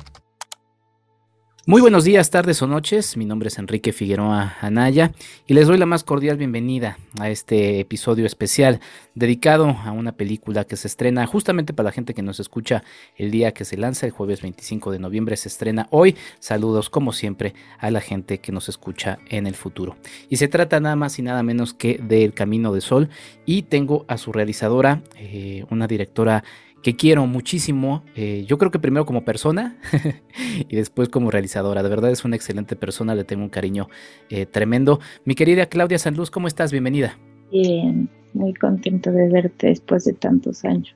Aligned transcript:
muy 1.70 1.82
buenos 1.82 2.02
días, 2.02 2.30
tardes 2.30 2.60
o 2.62 2.66
noches. 2.66 3.16
Mi 3.16 3.24
nombre 3.24 3.46
es 3.46 3.56
Enrique 3.56 3.92
Figueroa 3.92 4.56
Anaya 4.60 5.12
y 5.46 5.54
les 5.54 5.68
doy 5.68 5.78
la 5.78 5.86
más 5.86 6.02
cordial 6.02 6.36
bienvenida 6.36 6.98
a 7.20 7.30
este 7.30 7.78
episodio 7.78 8.26
especial 8.26 8.80
dedicado 9.14 9.68
a 9.68 9.92
una 9.92 10.10
película 10.10 10.64
que 10.64 10.74
se 10.74 10.88
estrena 10.88 11.28
justamente 11.28 11.72
para 11.72 11.90
la 11.90 11.92
gente 11.92 12.12
que 12.12 12.22
nos 12.22 12.40
escucha 12.40 12.82
el 13.16 13.30
día 13.30 13.54
que 13.54 13.64
se 13.64 13.76
lanza, 13.76 14.06
el 14.06 14.10
jueves 14.10 14.42
25 14.42 14.90
de 14.90 14.98
noviembre 14.98 15.36
se 15.36 15.46
estrena 15.46 15.86
hoy. 15.92 16.16
Saludos 16.40 16.90
como 16.90 17.12
siempre 17.12 17.54
a 17.78 17.92
la 17.92 18.00
gente 18.00 18.38
que 18.38 18.50
nos 18.50 18.68
escucha 18.68 19.20
en 19.28 19.46
el 19.46 19.54
futuro. 19.54 19.96
Y 20.28 20.38
se 20.38 20.48
trata 20.48 20.80
nada 20.80 20.96
más 20.96 21.20
y 21.20 21.22
nada 21.22 21.44
menos 21.44 21.72
que 21.72 22.00
de 22.02 22.24
El 22.24 22.34
Camino 22.34 22.72
de 22.72 22.80
Sol 22.80 23.10
y 23.46 23.62
tengo 23.62 24.04
a 24.08 24.18
su 24.18 24.32
realizadora, 24.32 25.02
eh, 25.16 25.64
una 25.70 25.86
directora 25.86 26.42
que 26.82 26.96
quiero 26.96 27.26
muchísimo. 27.26 28.04
Eh, 28.14 28.44
yo 28.46 28.58
creo 28.58 28.70
que 28.70 28.78
primero 28.78 29.04
como 29.06 29.24
persona 29.24 29.76
y 30.68 30.76
después 30.76 31.08
como 31.08 31.30
realizadora. 31.30 31.82
De 31.82 31.88
verdad 31.88 32.10
es 32.10 32.24
una 32.24 32.36
excelente 32.36 32.76
persona, 32.76 33.14
le 33.14 33.24
tengo 33.24 33.42
un 33.42 33.50
cariño 33.50 33.88
eh, 34.28 34.46
tremendo. 34.46 35.00
Mi 35.24 35.34
querida 35.34 35.66
Claudia 35.66 35.98
Sanluz, 35.98 36.30
¿cómo 36.30 36.48
estás? 36.48 36.72
Bienvenida. 36.72 37.18
Bien, 37.50 38.08
muy 38.32 38.54
contento 38.54 39.10
de 39.10 39.28
verte 39.28 39.68
después 39.68 40.04
de 40.04 40.12
tantos 40.12 40.64
años. 40.64 40.94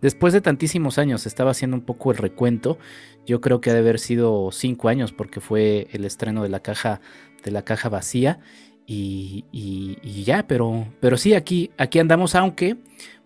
Después 0.00 0.34
de 0.34 0.42
tantísimos 0.42 0.98
años, 0.98 1.26
estaba 1.26 1.50
haciendo 1.50 1.76
un 1.76 1.82
poco 1.82 2.10
el 2.12 2.18
recuento. 2.18 2.78
Yo 3.26 3.40
creo 3.40 3.62
que 3.62 3.70
ha 3.70 3.72
de 3.72 3.78
haber 3.78 3.98
sido 3.98 4.50
cinco 4.52 4.88
años 4.88 5.12
porque 5.12 5.40
fue 5.40 5.88
el 5.92 6.04
estreno 6.04 6.42
de 6.42 6.50
la 6.50 6.60
caja, 6.60 7.00
de 7.42 7.50
la 7.50 7.62
caja 7.62 7.88
vacía. 7.88 8.38
Y, 8.86 9.46
y 9.50 10.24
ya, 10.24 10.46
pero, 10.46 10.86
pero 11.00 11.16
sí, 11.16 11.32
aquí, 11.32 11.70
aquí 11.78 12.00
andamos, 12.00 12.34
aunque 12.34 12.76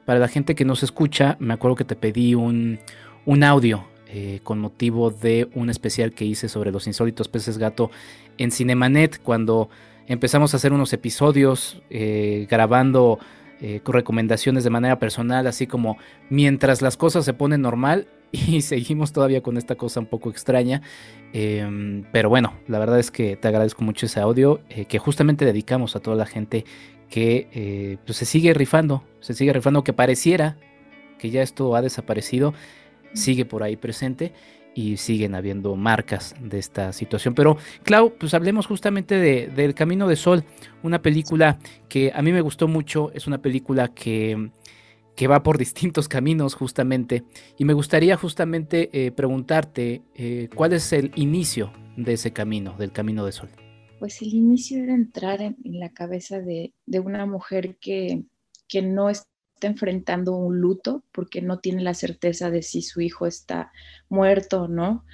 para 0.08 0.20
la 0.20 0.28
gente 0.28 0.54
que 0.54 0.64
nos 0.64 0.82
escucha, 0.82 1.36
me 1.38 1.52
acuerdo 1.52 1.76
que 1.76 1.84
te 1.84 1.94
pedí 1.94 2.34
un, 2.34 2.78
audio 3.42 3.84
eh, 4.06 4.40
con 4.42 4.58
motivo 4.58 5.10
de 5.10 5.50
un 5.54 5.68
especial 5.68 6.12
que 6.12 6.24
hice 6.24 6.48
sobre 6.48 6.72
los 6.72 6.86
insólitos 6.86 7.28
peces 7.28 7.58
gato 7.58 7.90
en 8.38 8.50
Cinemanet, 8.50 9.22
cuando 9.22 9.68
empezamos 10.06 10.54
a 10.54 10.56
hacer 10.56 10.72
unos 10.72 10.94
episodios 10.94 11.82
eh, 11.90 12.46
grabando 12.48 13.18
eh, 13.60 13.82
recomendaciones 13.84 14.64
de 14.64 14.70
manera 14.70 14.98
personal, 14.98 15.46
así 15.46 15.66
como 15.66 15.98
mientras 16.30 16.80
las 16.80 16.96
cosas 16.96 17.26
se 17.26 17.34
ponen 17.34 17.60
normal 17.60 18.06
y 18.32 18.62
seguimos 18.62 19.12
todavía 19.12 19.42
con 19.42 19.58
esta 19.58 19.74
cosa 19.74 20.00
un 20.00 20.06
poco 20.06 20.30
extraña. 20.30 20.80
Em, 21.34 22.04
pero 22.12 22.30
bueno, 22.30 22.54
la 22.66 22.78
verdad 22.78 22.98
es 22.98 23.10
que 23.10 23.36
te 23.36 23.46
agradezco 23.46 23.84
mucho 23.84 24.06
ese 24.06 24.20
audio 24.20 24.62
que 24.88 24.98
justamente 24.98 25.44
dedicamos 25.44 25.96
a 25.96 26.00
toda 26.00 26.16
la 26.16 26.24
gente 26.24 26.64
que 27.08 27.48
eh, 27.52 27.98
pues 28.04 28.18
se 28.18 28.24
sigue 28.24 28.54
rifando, 28.54 29.04
se 29.20 29.34
sigue 29.34 29.52
rifando, 29.52 29.84
que 29.84 29.92
pareciera 29.92 30.56
que 31.18 31.30
ya 31.30 31.42
esto 31.42 31.74
ha 31.74 31.82
desaparecido, 31.82 32.54
sigue 33.12 33.44
por 33.44 33.62
ahí 33.62 33.76
presente 33.76 34.32
y 34.74 34.96
siguen 34.98 35.34
habiendo 35.34 35.74
marcas 35.74 36.36
de 36.40 36.58
esta 36.58 36.92
situación. 36.92 37.34
Pero, 37.34 37.56
Clau, 37.82 38.14
pues 38.16 38.34
hablemos 38.34 38.66
justamente 38.66 39.16
de, 39.16 39.48
del 39.48 39.74
Camino 39.74 40.06
de 40.06 40.16
Sol, 40.16 40.44
una 40.82 41.02
película 41.02 41.58
que 41.88 42.12
a 42.14 42.22
mí 42.22 42.32
me 42.32 42.40
gustó 42.40 42.68
mucho, 42.68 43.10
es 43.12 43.26
una 43.26 43.38
película 43.38 43.88
que, 43.88 44.50
que 45.16 45.26
va 45.26 45.42
por 45.42 45.58
distintos 45.58 46.08
caminos 46.08 46.54
justamente, 46.54 47.24
y 47.56 47.64
me 47.64 47.72
gustaría 47.72 48.16
justamente 48.16 48.90
eh, 48.92 49.10
preguntarte 49.10 50.02
eh, 50.14 50.48
cuál 50.54 50.72
es 50.72 50.92
el 50.92 51.10
inicio 51.16 51.72
de 51.96 52.12
ese 52.12 52.32
camino, 52.32 52.76
del 52.78 52.92
Camino 52.92 53.26
de 53.26 53.32
Sol 53.32 53.48
pues 53.98 54.22
el 54.22 54.34
inicio 54.34 54.82
era 54.82 54.94
entrar 54.94 55.40
en, 55.42 55.56
la 55.64 55.90
cabeza 55.90 56.40
de, 56.40 56.72
una 56.86 57.26
mujer 57.26 57.76
que, 57.80 58.24
que, 58.68 58.82
no 58.82 59.10
está 59.10 59.26
enfrentando 59.62 60.36
un 60.36 60.60
luto 60.60 61.02
porque 61.12 61.42
no 61.42 61.58
tiene 61.58 61.82
la 61.82 61.94
certeza 61.94 62.50
de 62.50 62.62
si 62.62 62.82
su 62.82 63.00
hijo 63.00 63.26
está 63.26 63.72
muerto 64.08 64.62
o 64.62 64.68
no, 64.68 65.04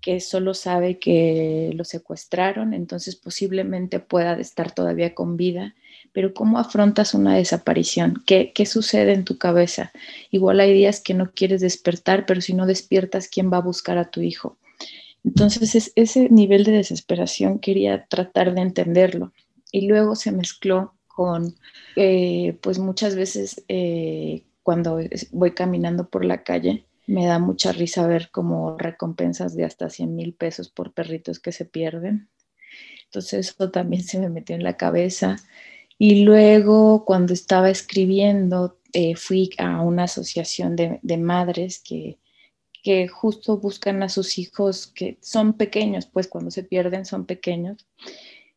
que 0.00 0.20
solo 0.20 0.52
sabe 0.52 0.98
que 0.98 1.72
lo 1.74 1.84
secuestraron, 1.84 2.74
entonces 2.74 3.16
posiblemente 3.16 4.00
pueda 4.00 4.38
estar 4.38 4.72
todavía 4.72 5.14
con 5.14 5.36
vida, 5.36 5.74
pero 6.12 6.34
¿cómo 6.34 6.58
afrontas 6.58 7.14
una 7.14 7.36
desaparición? 7.36 8.22
¿Qué, 8.26 8.52
¿Qué 8.54 8.66
sucede 8.66 9.14
en 9.14 9.24
tu 9.24 9.38
cabeza? 9.38 9.92
Igual 10.30 10.60
hay 10.60 10.74
días 10.74 11.00
que 11.00 11.14
no 11.14 11.32
quieres 11.32 11.62
despertar, 11.62 12.26
pero 12.26 12.40
si 12.40 12.52
no 12.52 12.66
despiertas, 12.66 13.28
¿quién 13.28 13.50
va 13.50 13.56
a 13.56 13.62
buscar 13.62 13.96
a 13.96 14.10
tu 14.10 14.20
hijo? 14.20 14.58
Entonces 15.24 15.92
ese 15.96 16.28
nivel 16.28 16.64
de 16.64 16.72
desesperación 16.72 17.58
quería 17.58 18.06
tratar 18.06 18.54
de 18.54 18.60
entenderlo 18.60 19.32
y 19.72 19.88
luego 19.88 20.14
se 20.14 20.30
mezcló 20.32 20.94
con, 21.08 21.56
eh, 21.96 22.58
pues 22.60 22.78
muchas 22.78 23.16
veces 23.16 23.64
eh, 23.68 24.44
cuando 24.62 25.00
voy 25.32 25.52
caminando 25.52 26.08
por 26.08 26.24
la 26.24 26.44
calle, 26.44 26.86
me 27.06 27.26
da 27.26 27.38
mucha 27.38 27.72
risa 27.72 28.06
ver 28.06 28.30
como 28.30 28.76
recompensas 28.78 29.54
de 29.54 29.64
hasta 29.64 29.90
100 29.90 30.14
mil 30.14 30.34
pesos 30.34 30.68
por 30.68 30.92
perritos 30.92 31.38
que 31.38 31.52
se 31.52 31.64
pierden. 31.64 32.28
Entonces 33.06 33.50
eso 33.50 33.70
también 33.70 34.02
se 34.02 34.18
me 34.18 34.28
metió 34.28 34.56
en 34.56 34.64
la 34.64 34.76
cabeza. 34.76 35.36
Y 35.98 36.24
luego 36.24 37.04
cuando 37.04 37.32
estaba 37.32 37.70
escribiendo, 37.70 38.78
eh, 38.92 39.16
fui 39.16 39.50
a 39.58 39.80
una 39.82 40.04
asociación 40.04 40.76
de 40.76 41.18
madres 41.18 41.80
que 41.80 42.18
que 42.84 43.08
justo 43.08 43.56
buscan 43.56 44.02
a 44.02 44.10
sus 44.10 44.38
hijos 44.38 44.86
que 44.86 45.16
son 45.22 45.54
pequeños, 45.54 46.04
pues 46.06 46.28
cuando 46.28 46.50
se 46.50 46.62
pierden 46.62 47.06
son 47.06 47.24
pequeños, 47.24 47.86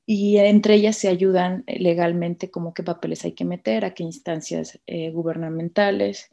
y 0.06 0.38
entre 0.38 0.76
ellas 0.76 0.98
se 0.98 1.08
ayudan 1.08 1.64
legalmente 1.66 2.52
como 2.52 2.74
qué 2.74 2.84
papeles 2.84 3.24
hay 3.24 3.32
que 3.32 3.46
meter, 3.46 3.86
a 3.86 3.94
qué 3.94 4.04
instancias 4.04 4.80
eh, 4.86 5.12
gubernamentales. 5.12 6.30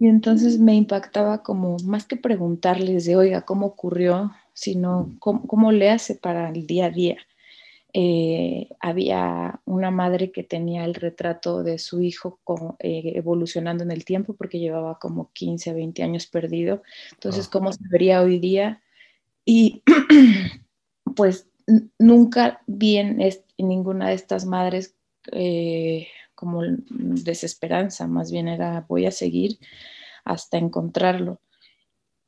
Y 0.00 0.06
entonces 0.06 0.60
me 0.60 0.74
impactaba 0.74 1.42
como, 1.42 1.76
más 1.84 2.06
que 2.06 2.16
preguntarles 2.16 3.04
de, 3.04 3.16
oiga, 3.16 3.42
¿cómo 3.42 3.66
ocurrió? 3.66 4.30
Sino, 4.52 5.14
¿cómo, 5.18 5.46
cómo 5.46 5.72
le 5.72 5.90
hace 5.90 6.14
para 6.14 6.50
el 6.50 6.66
día 6.68 6.86
a 6.86 6.90
día? 6.90 7.16
Eh, 7.94 8.68
había 8.80 9.62
una 9.64 9.90
madre 9.90 10.30
que 10.30 10.42
tenía 10.42 10.84
el 10.84 10.94
retrato 10.94 11.62
de 11.62 11.78
su 11.78 12.02
hijo 12.02 12.38
eh, 12.80 13.12
evolucionando 13.14 13.82
en 13.82 13.90
el 13.90 14.04
tiempo 14.04 14.34
porque 14.34 14.58
llevaba 14.58 14.98
como 14.98 15.30
15, 15.32 15.72
20 15.72 16.02
años 16.02 16.26
perdido. 16.26 16.82
Entonces, 17.12 17.48
¿cómo 17.48 17.72
se 17.72 17.82
vería 17.88 18.20
hoy 18.20 18.38
día? 18.38 18.82
Y 19.44 19.82
pues 21.16 21.48
nunca 21.98 22.62
vi 22.66 22.98
en, 22.98 23.18
ninguna 23.56 24.08
de 24.08 24.14
estas 24.14 24.44
madres 24.44 24.94
eh, 25.32 26.08
como 26.34 26.62
desesperanza, 26.90 28.06
más 28.06 28.30
bien 28.30 28.48
era 28.48 28.84
voy 28.88 29.06
a 29.06 29.10
seguir 29.10 29.58
hasta 30.24 30.58
encontrarlo. 30.58 31.40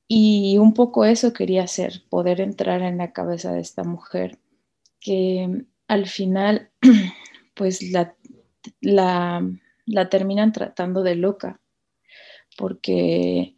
Y 0.09 0.59
un 0.59 0.75
poco 0.75 1.05
eso 1.05 1.33
quería 1.33 1.63
hacer, 1.65 2.03
poder 2.09 2.41
entrar 2.41 2.83
en 2.83 2.99
la 2.99 3.13
cabeza 3.13 3.53
de 3.53 3.61
esta 3.61 3.85
mujer 3.85 4.39
que 5.01 5.65
al 5.89 6.07
final 6.07 6.71
pues 7.55 7.83
la, 7.91 8.15
la, 8.81 10.09
terminan 10.09 10.53
tratando 10.53 11.03
de 11.03 11.17
loca, 11.17 11.61
porque 12.57 13.57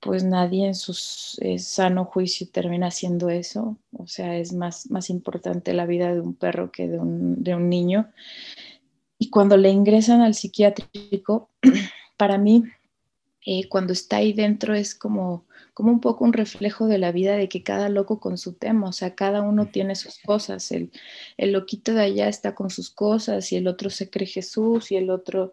pues 0.00 0.24
nadie 0.24 0.66
en 0.66 0.74
su 0.74 0.92
sano 0.94 2.04
juicio 2.04 2.48
termina 2.52 2.88
haciendo 2.88 3.30
eso, 3.30 3.78
o 3.92 4.06
sea, 4.06 4.36
es 4.36 4.52
más, 4.52 4.90
más 4.90 5.10
importante 5.10 5.72
la 5.72 5.86
vida 5.86 6.12
de 6.12 6.20
un 6.20 6.34
perro 6.34 6.70
que 6.70 6.88
de 6.88 6.98
un, 6.98 7.42
de 7.42 7.54
un 7.54 7.68
niño. 7.68 8.12
Y 9.18 9.30
cuando 9.30 9.56
le 9.56 9.70
ingresan 9.70 10.20
al 10.20 10.34
psiquiátrico, 10.34 11.50
para 12.18 12.36
mí, 12.38 12.64
eh, 13.46 13.68
cuando 13.68 13.92
está 13.92 14.16
ahí 14.16 14.32
dentro 14.32 14.74
es 14.74 14.94
como 14.94 15.46
como 15.74 15.90
un 15.90 16.00
poco 16.00 16.24
un 16.24 16.32
reflejo 16.32 16.86
de 16.86 16.98
la 16.98 17.10
vida 17.12 17.36
de 17.36 17.48
que 17.48 17.64
cada 17.64 17.88
loco 17.88 18.20
con 18.20 18.38
su 18.38 18.54
tema, 18.54 18.88
o 18.88 18.92
sea, 18.92 19.16
cada 19.16 19.42
uno 19.42 19.66
tiene 19.66 19.96
sus 19.96 20.20
cosas, 20.20 20.70
el, 20.70 20.92
el 21.36 21.52
loquito 21.52 21.92
de 21.92 22.02
allá 22.02 22.28
está 22.28 22.54
con 22.54 22.70
sus 22.70 22.90
cosas 22.90 23.50
y 23.52 23.56
el 23.56 23.66
otro 23.66 23.90
se 23.90 24.08
cree 24.08 24.28
Jesús 24.28 24.92
y 24.92 24.96
el 24.96 25.10
otro 25.10 25.52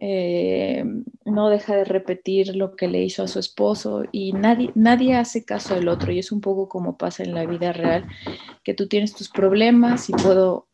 eh, 0.00 0.84
no 1.26 1.50
deja 1.50 1.76
de 1.76 1.84
repetir 1.84 2.56
lo 2.56 2.76
que 2.76 2.88
le 2.88 3.02
hizo 3.02 3.22
a 3.22 3.28
su 3.28 3.38
esposo 3.38 4.04
y 4.10 4.32
nadie, 4.32 4.72
nadie 4.74 5.14
hace 5.16 5.44
caso 5.44 5.74
del 5.74 5.88
otro 5.88 6.12
y 6.12 6.18
es 6.18 6.32
un 6.32 6.40
poco 6.40 6.68
como 6.68 6.96
pasa 6.96 7.22
en 7.22 7.34
la 7.34 7.44
vida 7.44 7.72
real, 7.72 8.06
que 8.64 8.74
tú 8.74 8.88
tienes 8.88 9.14
tus 9.14 9.28
problemas 9.28 10.08
y 10.08 10.12
puedo 10.12 10.66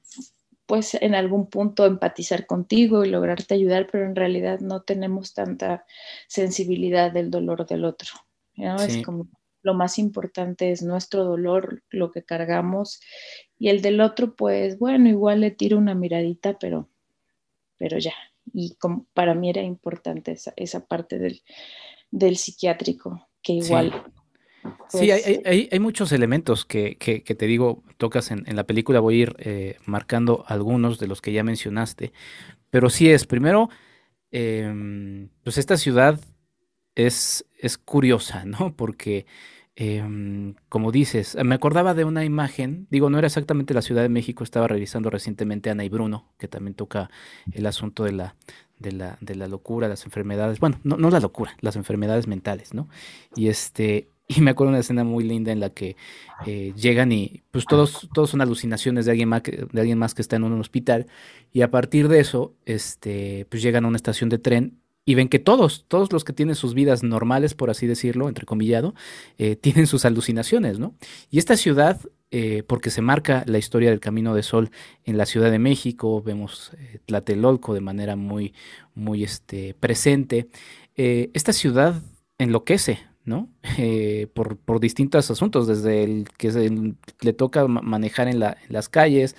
pues 0.66 0.94
en 0.94 1.14
algún 1.14 1.48
punto 1.50 1.84
empatizar 1.84 2.46
contigo 2.46 3.04
y 3.04 3.10
lograrte 3.10 3.54
ayudar, 3.54 3.88
pero 3.90 4.06
en 4.06 4.16
realidad 4.16 4.60
no 4.60 4.82
tenemos 4.82 5.34
tanta 5.34 5.84
sensibilidad 6.26 7.12
del 7.12 7.30
dolor 7.30 7.66
del 7.66 7.84
otro. 7.84 8.10
Es 8.56 9.04
como 9.04 9.28
lo 9.62 9.74
más 9.74 9.98
importante 9.98 10.70
es 10.70 10.82
nuestro 10.82 11.24
dolor, 11.24 11.82
lo 11.90 12.10
que 12.10 12.22
cargamos, 12.22 13.00
y 13.58 13.68
el 13.68 13.80
del 13.80 14.00
otro, 14.00 14.34
pues 14.34 14.78
bueno, 14.78 15.08
igual 15.08 15.40
le 15.40 15.50
tiro 15.50 15.78
una 15.78 15.94
miradita, 15.94 16.58
pero, 16.58 16.88
pero 17.78 17.98
ya. 17.98 18.12
Y 18.52 18.74
como 18.74 19.06
para 19.14 19.34
mí 19.34 19.48
era 19.48 19.62
importante 19.62 20.32
esa, 20.32 20.52
esa 20.56 20.84
parte 20.84 21.18
del, 21.18 21.42
del 22.10 22.36
psiquiátrico, 22.36 23.26
que 23.42 23.54
igual 23.54 24.04
sí, 24.88 25.10
hay, 25.10 25.40
hay, 25.44 25.68
hay, 25.70 25.80
muchos 25.80 26.12
elementos 26.12 26.64
que, 26.64 26.96
que, 26.96 27.20
te 27.20 27.46
digo, 27.46 27.82
tocas 27.96 28.30
en, 28.30 28.44
en, 28.46 28.56
la 28.56 28.64
película, 28.64 29.00
voy 29.00 29.14
a 29.14 29.22
ir 29.22 29.36
eh, 29.38 29.76
marcando 29.86 30.44
algunos 30.46 30.98
de 30.98 31.06
los 31.06 31.20
que 31.20 31.32
ya 31.32 31.42
mencionaste, 31.42 32.12
pero 32.70 32.90
sí 32.90 33.10
es, 33.10 33.26
primero, 33.26 33.70
em, 34.30 35.28
pues 35.42 35.58
esta 35.58 35.76
ciudad 35.76 36.20
es, 36.94 37.44
es 37.58 37.78
curiosa, 37.78 38.44
¿no? 38.44 38.74
Porque, 38.76 39.26
em, 39.76 40.54
como 40.68 40.92
dices, 40.92 41.36
me 41.44 41.54
acordaba 41.54 41.94
de 41.94 42.04
una 42.04 42.24
imagen, 42.24 42.86
digo, 42.90 43.10
no 43.10 43.18
era 43.18 43.26
exactamente 43.26 43.74
la 43.74 43.82
Ciudad 43.82 44.02
de 44.02 44.08
México, 44.08 44.44
estaba 44.44 44.68
revisando 44.68 45.10
recientemente 45.10 45.70
Ana 45.70 45.84
y 45.84 45.88
Bruno, 45.88 46.32
que 46.38 46.48
también 46.48 46.74
toca 46.74 47.10
el 47.52 47.66
asunto 47.66 48.04
de 48.04 48.12
la, 48.12 48.36
de 48.78 48.92
la, 48.92 49.18
de 49.20 49.34
la 49.34 49.48
locura, 49.48 49.88
las 49.88 50.04
enfermedades, 50.04 50.60
bueno, 50.60 50.78
no, 50.84 50.96
no 50.96 51.10
la 51.10 51.20
locura, 51.20 51.56
las 51.60 51.76
enfermedades 51.76 52.26
mentales, 52.26 52.74
¿no? 52.74 52.88
Y 53.34 53.48
este, 53.48 54.08
y 54.28 54.40
me 54.40 54.50
acuerdo 54.52 54.70
de 54.70 54.74
una 54.76 54.80
escena 54.80 55.04
muy 55.04 55.24
linda 55.24 55.52
en 55.52 55.60
la 55.60 55.70
que 55.70 55.96
eh, 56.46 56.72
llegan 56.76 57.12
y 57.12 57.42
pues 57.50 57.64
todos, 57.66 58.08
todos 58.14 58.30
son 58.30 58.40
alucinaciones 58.40 59.04
de 59.04 59.12
alguien, 59.12 59.28
más 59.28 59.42
que, 59.42 59.66
de 59.70 59.80
alguien 59.80 59.98
más 59.98 60.14
que 60.14 60.22
está 60.22 60.36
en 60.36 60.44
un 60.44 60.58
hospital. 60.60 61.06
Y 61.52 61.62
a 61.62 61.70
partir 61.70 62.08
de 62.08 62.20
eso, 62.20 62.54
este, 62.64 63.46
pues 63.50 63.62
llegan 63.62 63.84
a 63.84 63.88
una 63.88 63.96
estación 63.96 64.30
de 64.30 64.38
tren 64.38 64.78
y 65.04 65.14
ven 65.14 65.28
que 65.28 65.38
todos, 65.38 65.84
todos 65.88 66.12
los 66.12 66.24
que 66.24 66.32
tienen 66.32 66.54
sus 66.54 66.74
vidas 66.74 67.02
normales, 67.02 67.54
por 67.54 67.70
así 67.70 67.86
decirlo, 67.86 68.28
entrecomillado, 68.28 68.94
eh, 69.38 69.56
tienen 69.60 69.86
sus 69.86 70.04
alucinaciones, 70.04 70.78
¿no? 70.78 70.94
Y 71.30 71.38
esta 71.38 71.56
ciudad, 71.56 72.00
eh, 72.30 72.62
porque 72.66 72.90
se 72.90 73.02
marca 73.02 73.44
la 73.46 73.58
historia 73.58 73.90
del 73.90 74.00
Camino 74.00 74.34
de 74.34 74.42
Sol 74.42 74.70
en 75.04 75.18
la 75.18 75.26
Ciudad 75.26 75.50
de 75.50 75.58
México, 75.58 76.22
vemos 76.22 76.72
Tlatelolco 77.06 77.74
de 77.74 77.80
manera 77.80 78.16
muy, 78.16 78.54
muy 78.94 79.24
este, 79.24 79.74
presente, 79.74 80.48
esta 80.96 81.52
ciudad 81.52 82.00
enloquece, 82.38 83.00
¿no? 83.24 83.48
Eh, 83.78 84.28
por, 84.32 84.56
por, 84.56 84.80
distintos 84.80 85.30
asuntos, 85.30 85.66
desde 85.66 86.04
el 86.04 86.28
que 86.36 86.50
le 87.20 87.32
toca 87.32 87.66
manejar 87.66 88.28
en, 88.28 88.38
la, 88.38 88.56
en, 88.66 88.72
las 88.72 88.88
calles 88.88 89.34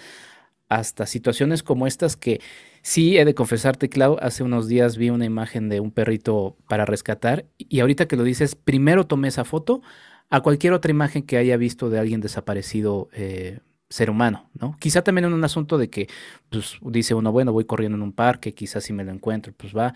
hasta 0.67 1.05
situaciones 1.05 1.63
como 1.63 1.87
estas 1.87 2.17
que 2.17 2.41
sí 2.85 3.17
he 3.17 3.25
de 3.25 3.33
confesarte, 3.33 3.89
Clau, 3.89 4.17
hace 4.21 4.43
unos 4.43 4.67
días 4.67 4.95
vi 4.95 5.09
una 5.09 5.25
imagen 5.25 5.69
de 5.69 5.79
un 5.79 5.89
perrito 5.89 6.55
para 6.69 6.85
rescatar 6.85 7.45
y 7.57 7.79
ahorita 7.79 8.07
que 8.07 8.15
lo 8.15 8.23
dices, 8.23 8.55
primero 8.55 9.07
tomé 9.07 9.29
esa 9.29 9.43
foto 9.43 9.81
a 10.29 10.41
cualquier 10.41 10.73
otra 10.73 10.91
imagen 10.91 11.23
que 11.23 11.37
haya 11.37 11.57
visto 11.57 11.89
de 11.89 11.99
alguien 11.99 12.21
desaparecido. 12.21 13.09
Eh, 13.13 13.59
ser 13.87 14.09
humano, 14.09 14.49
¿no? 14.59 14.75
Quizá 14.79 15.03
también 15.03 15.25
en 15.25 15.33
un 15.33 15.43
asunto 15.43 15.77
de 15.77 15.91
que, 15.91 16.09
pues, 16.49 16.79
dice 16.81 17.13
uno, 17.13 17.31
bueno, 17.31 17.53
voy 17.53 17.65
corriendo 17.65 17.95
en 17.95 18.01
un 18.01 18.13
parque, 18.13 18.55
quizás 18.55 18.83
si 18.83 18.93
me 18.93 19.03
lo 19.03 19.11
encuentro, 19.11 19.53
pues 19.55 19.75
va, 19.77 19.93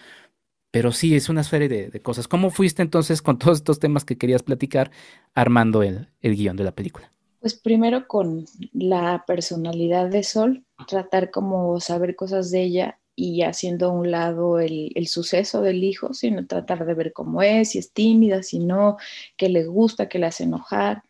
pero 0.71 0.91
sí, 0.91 1.15
es 1.15 1.29
una 1.29 1.43
serie 1.43 1.67
de, 1.67 1.99
cosas. 2.01 2.27
¿Cómo 2.27 2.51
fuiste 2.51 2.81
entonces 2.81 3.21
con 3.21 3.39
todos 3.39 3.57
estos 3.57 3.79
temas 3.79 4.05
que 4.05 4.17
querías 4.17 4.43
platicar 4.43 4.91
armando 5.33 5.81
el, 5.83 6.07
guion 6.21 6.55
de 6.55 6.63
la 6.63 6.71
película? 6.71 7.11
Pues 7.39 7.55
primero 7.55 8.07
con 8.07 8.45
la 8.73 9.23
personalidad 9.25 10.09
de 10.09 10.23
Sol, 10.23 10.65
tratar 10.87 11.31
como 11.31 11.79
saber 11.79 12.15
cosas 12.15 12.51
de 12.51 12.63
ella 12.63 12.99
y 13.15 13.43
haciendo 13.43 13.87
a 13.87 13.93
un 13.93 14.11
lado 14.11 14.59
el, 14.59 15.07
suceso 15.07 15.61
del 15.61 15.83
hijo, 15.83 16.13
sino 16.13 16.45
tratar 16.47 16.85
de 16.85 16.93
ver 16.93 17.13
cómo 17.13 17.41
es, 17.41 17.71
si 17.71 17.79
es 17.79 17.91
tímida, 17.91 18.43
si 18.43 18.59
no, 18.59 18.97
qué 19.37 19.49
le 19.49 19.65
gusta, 19.65 20.09
qué 20.09 20.19
le 20.19 20.27
hace 20.27 20.43
enojar, 20.45 21.03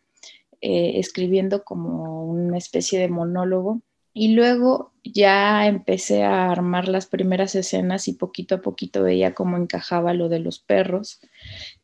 eh, 0.60 0.92
escribiendo 0.96 1.64
como 1.64 2.24
una 2.26 2.58
especie 2.58 2.98
de 2.98 3.08
monólogo 3.08 3.80
y 4.12 4.34
luego 4.34 4.92
ya 5.04 5.66
empecé 5.66 6.24
a 6.24 6.50
armar 6.50 6.88
las 6.88 7.06
primeras 7.06 7.54
escenas 7.54 8.08
y 8.08 8.14
poquito 8.14 8.56
a 8.56 8.60
poquito 8.60 9.02
veía 9.02 9.34
cómo 9.34 9.56
encajaba 9.56 10.14
lo 10.14 10.28
de 10.28 10.40
los 10.40 10.58
perros. 10.58 11.20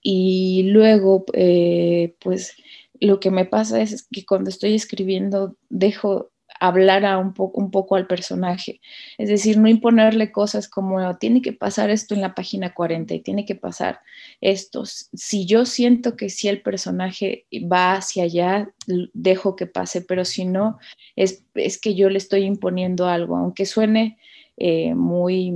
Y 0.02 0.64
luego, 0.64 1.25
eh, 1.34 2.16
pues 2.20 2.56
lo 3.00 3.20
que 3.20 3.31
me 3.31 3.44
pasa 3.44 3.81
es 3.81 4.06
que 4.10 4.25
cuando 4.25 4.50
estoy 4.50 4.75
escribiendo 4.75 5.56
dejo 5.69 6.31
hablar 6.60 7.04
a 7.04 7.19
un, 7.19 7.34
poco 7.34 7.60
un 7.60 7.70
poco 7.70 7.96
al 7.96 8.06
personaje. 8.06 8.81
Es 9.19 9.28
decir, 9.28 9.58
no 9.58 9.69
imponerle 9.69 10.32
cosas 10.32 10.69
como 10.69 11.16
tiene 11.19 11.43
que 11.43 11.52
pasar 11.52 11.90
esto 11.90 12.14
en 12.14 12.20
la 12.20 12.34
página 12.34 12.75
40 12.75 13.14
y 13.14 13.20
tiene 13.20 13.44
que 13.44 13.54
pasar 13.54 14.00
esto. 14.40 14.84
Si 14.87 15.46
yo 15.46 15.66
siento 15.66 16.16
que 16.16 16.31
si 16.31 16.48
el 16.48 16.62
personaje 16.62 17.46
va 17.70 17.94
hacia 17.94 18.25
allá, 18.25 18.70
dejo 19.12 19.56
que 19.56 19.66
pase, 19.66 20.02
pero 20.02 20.25
si 20.25 20.44
no, 20.44 20.78
es, 21.14 21.44
es 21.54 21.81
que 21.81 21.94
yo 21.94 22.08
le 22.10 22.19
estoy 22.19 22.44
imponiendo 22.44 23.06
algo, 23.06 23.37
aunque 23.37 23.66
suene 23.66 24.19
eh, 24.56 24.94
muy, 24.94 25.52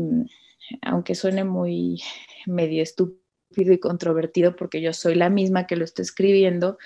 aunque 0.83 1.15
suene 1.15 1.45
muy 1.45 2.03
medio 2.47 2.83
estúpido 2.83 3.21
y 3.57 3.79
controvertido 3.79 4.55
porque 4.55 4.81
yo 4.81 4.93
soy 4.93 5.15
la 5.15 5.29
misma 5.29 5.67
que 5.67 5.77
lo 5.77 5.85
está 5.85 6.03
escribiendo, 6.03 6.79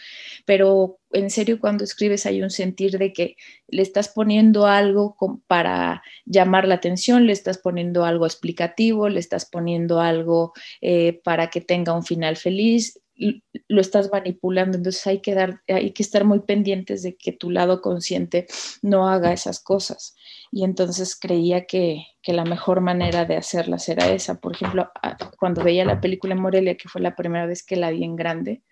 pero 0.46 0.98
en 1.12 1.30
serio 1.30 1.60
cuando 1.60 1.84
escribes 1.84 2.26
hay 2.26 2.42
un 2.42 2.50
sentir 2.50 2.98
de 2.98 3.12
que 3.12 3.36
le 3.68 3.82
estás 3.82 4.08
poniendo 4.08 4.66
algo 4.66 5.16
para 5.46 6.02
llamar 6.24 6.66
la 6.66 6.76
atención, 6.76 7.26
le 7.26 7.32
estás 7.32 7.58
poniendo 7.58 8.04
algo 8.04 8.26
explicativo, 8.26 9.08
le 9.08 9.20
estás 9.20 9.44
poniendo 9.44 10.00
algo 10.00 10.52
eh, 10.80 11.20
para 11.22 11.50
que 11.50 11.60
tenga 11.60 11.92
un 11.92 12.04
final 12.04 12.36
feliz, 12.36 13.00
lo 13.16 13.80
estás 13.80 14.10
manipulando, 14.10 14.76
entonces 14.76 15.06
hay 15.06 15.20
que, 15.20 15.34
dar, 15.34 15.62
hay 15.68 15.92
que 15.92 16.02
estar 16.02 16.24
muy 16.24 16.40
pendientes 16.40 17.02
de 17.02 17.16
que 17.16 17.32
tu 17.32 17.50
lado 17.50 17.80
consciente 17.80 18.46
no 18.82 19.08
haga 19.08 19.32
esas 19.32 19.60
cosas. 19.60 20.16
Y 20.50 20.64
entonces 20.64 21.16
creía 21.16 21.66
que, 21.66 22.06
que 22.22 22.32
la 22.32 22.44
mejor 22.44 22.80
manera 22.80 23.24
de 23.24 23.36
hacerlas 23.36 23.88
era 23.88 24.10
esa. 24.10 24.40
Por 24.40 24.54
ejemplo, 24.54 24.90
cuando 25.38 25.62
veía 25.62 25.84
la 25.84 26.00
película 26.00 26.34
en 26.34 26.42
Morelia, 26.42 26.76
que 26.76 26.88
fue 26.88 27.00
la 27.00 27.16
primera 27.16 27.46
vez 27.46 27.64
que 27.64 27.76
la 27.76 27.90
vi 27.90 28.04
en 28.04 28.16
grande, 28.16 28.62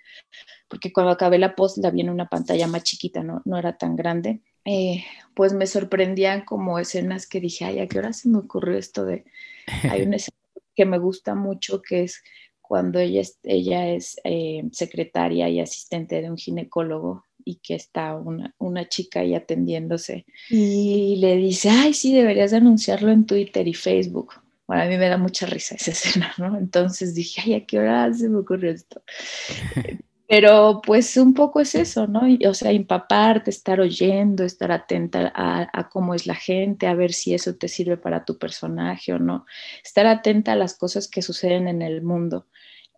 porque 0.69 0.93
cuando 0.93 1.13
acabé 1.13 1.39
la 1.39 1.55
post 1.55 1.79
la 1.79 1.91
vi 1.91 2.01
en 2.01 2.11
una 2.11 2.29
pantalla 2.29 2.67
más 2.67 2.83
chiquita, 2.85 3.23
no, 3.23 3.43
no 3.45 3.59
era 3.59 3.77
tan 3.77 3.97
grande, 3.97 4.41
eh, 4.65 5.05
pues 5.35 5.53
me 5.53 5.67
sorprendían 5.67 6.45
como 6.45 6.79
escenas 6.79 7.27
que 7.27 7.41
dije, 7.41 7.65
ay, 7.65 7.81
¿a 7.81 7.89
qué 7.89 7.99
hora 7.99 8.13
se 8.13 8.29
me 8.29 8.39
ocurrió 8.39 8.79
esto 8.79 9.05
de... 9.05 9.25
Hay 9.91 10.03
una 10.03 10.17
escena 10.17 10.37
que 10.75 10.87
me 10.87 10.99
gusta 10.99 11.35
mucho 11.35 11.83
que 11.83 12.05
es 12.05 12.23
cuando 12.63 12.99
ella 12.99 13.21
es, 13.21 13.39
ella 13.43 13.89
es 13.89 14.17
eh, 14.25 14.63
secretaria 14.73 15.49
y 15.49 15.61
asistente 15.61 16.23
de 16.23 16.31
un 16.31 16.39
ginecólogo 16.39 17.27
y 17.45 17.57
que 17.57 17.75
está 17.75 18.15
una, 18.17 18.55
una, 18.59 18.89
chica 18.89 19.21
ahí 19.21 19.35
atendiéndose 19.35 20.25
y 20.49 21.17
le 21.17 21.37
dice, 21.37 21.71
ay, 21.71 21.93
sí, 21.93 22.15
deberías 22.15 22.53
anunciarlo 22.53 23.11
en 23.11 23.27
Twitter 23.27 23.67
y 23.67 23.75
Facebook. 23.75 24.35
Bueno, 24.67 24.85
a 24.85 24.87
mí 24.87 24.97
me 24.97 25.09
da 25.09 25.19
mucha 25.19 25.47
risa 25.47 25.75
esa 25.75 25.91
escena, 25.93 26.33
¿no? 26.39 26.57
Entonces 26.57 27.15
dije, 27.15 27.43
ay, 27.45 27.55
¿a 27.55 27.67
qué 27.67 27.79
hora 27.79 28.13
se 28.15 28.29
me 28.29 28.39
ocurrió 28.39 28.71
esto? 28.71 29.03
Pero 30.29 30.81
pues 30.85 31.17
un 31.17 31.35
poco 31.35 31.61
es 31.61 31.75
eso, 31.75 32.07
¿no? 32.07 32.23
o 32.49 32.55
sea, 32.55 32.71
empaparte, 32.71 33.51
estar 33.51 33.81
oyendo, 33.81 34.45
estar 34.45 34.73
atenta 34.73 35.31
a, 35.35 35.89
cómo 35.91 36.15
es 36.15 36.27
la 36.27 36.35
gente, 36.35 36.87
a 36.87 36.95
ver 36.95 37.13
si 37.13 37.35
eso 37.35 37.57
te 37.57 37.69
sirve 37.69 37.97
para 37.99 38.25
tu 38.25 38.39
personaje 38.39 39.13
o 39.13 39.19
no. 39.19 39.45
Estar 39.85 40.07
atenta 40.07 40.53
a 40.53 40.57
las 40.57 40.77
cosas 40.79 41.09
que 41.09 41.23
suceden 41.23 41.69
en 41.69 41.83
el 41.83 42.03
mundo. 42.03 42.47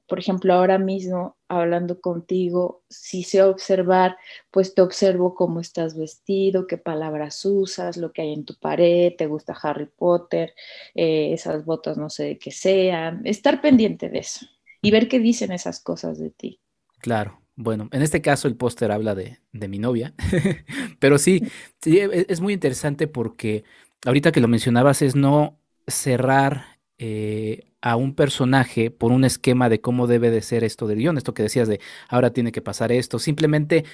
Por 0.07 0.19
ejemplo, 0.19 0.55
ahora 0.55 0.79
mismo, 0.79 1.37
hablando 1.49 2.01
contigo, 2.01 2.85
si 2.91 3.23
sé 3.25 3.43
observar, 3.43 4.17
pues 4.51 4.75
te 4.75 4.83
observo 4.83 5.35
cómo 5.35 5.61
estás 5.61 5.97
vestido, 5.97 6.67
qué 6.67 6.79
palabras 6.79 7.45
usas, 7.47 7.97
lo 7.97 8.13
que 8.13 8.23
hay 8.23 8.33
en 8.35 8.45
tu 8.45 8.55
pared, 8.59 9.15
te 9.17 9.27
gusta 9.27 9.57
Harry 9.63 9.87
Potter, 9.87 10.55
eh, 10.95 11.33
esas 11.33 11.65
botas 11.65 11.97
no 11.97 12.11
sé 12.11 12.25
de 12.25 12.39
qué 12.39 12.51
sean. 12.51 13.23
Estar 13.27 13.61
pendiente 13.63 14.09
de 14.11 14.19
eso 14.19 14.47
y 14.83 14.91
ver 14.91 15.09
qué 15.09 15.19
dicen 15.21 15.53
esas 15.53 15.81
cosas 15.83 16.19
de 16.19 16.31
ti. 16.31 16.61
Claro. 17.05 17.43
Bueno, 17.55 17.91
en 17.93 18.01
este 18.01 18.23
caso 18.23 18.49
el 18.49 18.57
póster 18.57 18.91
habla 18.91 19.15
de, 19.15 19.39
mi 19.53 19.79
novia, 19.79 20.15
pero 20.99 21.19
sí, 21.19 21.43
sí, 21.83 21.99
e, 21.99 22.25
es 22.31 22.41
muy 22.41 22.55
interesante 22.55 23.07
porque 23.09 23.63
ahorita 24.07 24.33
que 24.33 24.41
lo 24.41 24.49
mencionabas 24.49 25.03
es 25.03 25.15
no 25.15 25.61
cerrar 25.87 26.79
eh, 26.97 27.73
a 27.83 27.97
un 27.97 28.15
personaje 28.15 28.91
por 28.91 29.13
un 29.13 29.25
esquema 29.25 29.69
de 29.69 29.83
cómo 29.83 30.07
debe 30.07 30.31
de 30.31 30.41
ser 30.41 30.65
esto 30.65 30.87
del 30.87 31.01
guion, 31.01 31.19
esto 31.19 31.35
que 31.35 31.43
decías 31.43 31.69
de 31.69 31.79
ahora 32.09 32.33
tiene 32.33 32.53
que 32.53 32.63
pasar 32.63 32.91
esto, 32.91 33.19
simplemente 33.19 33.85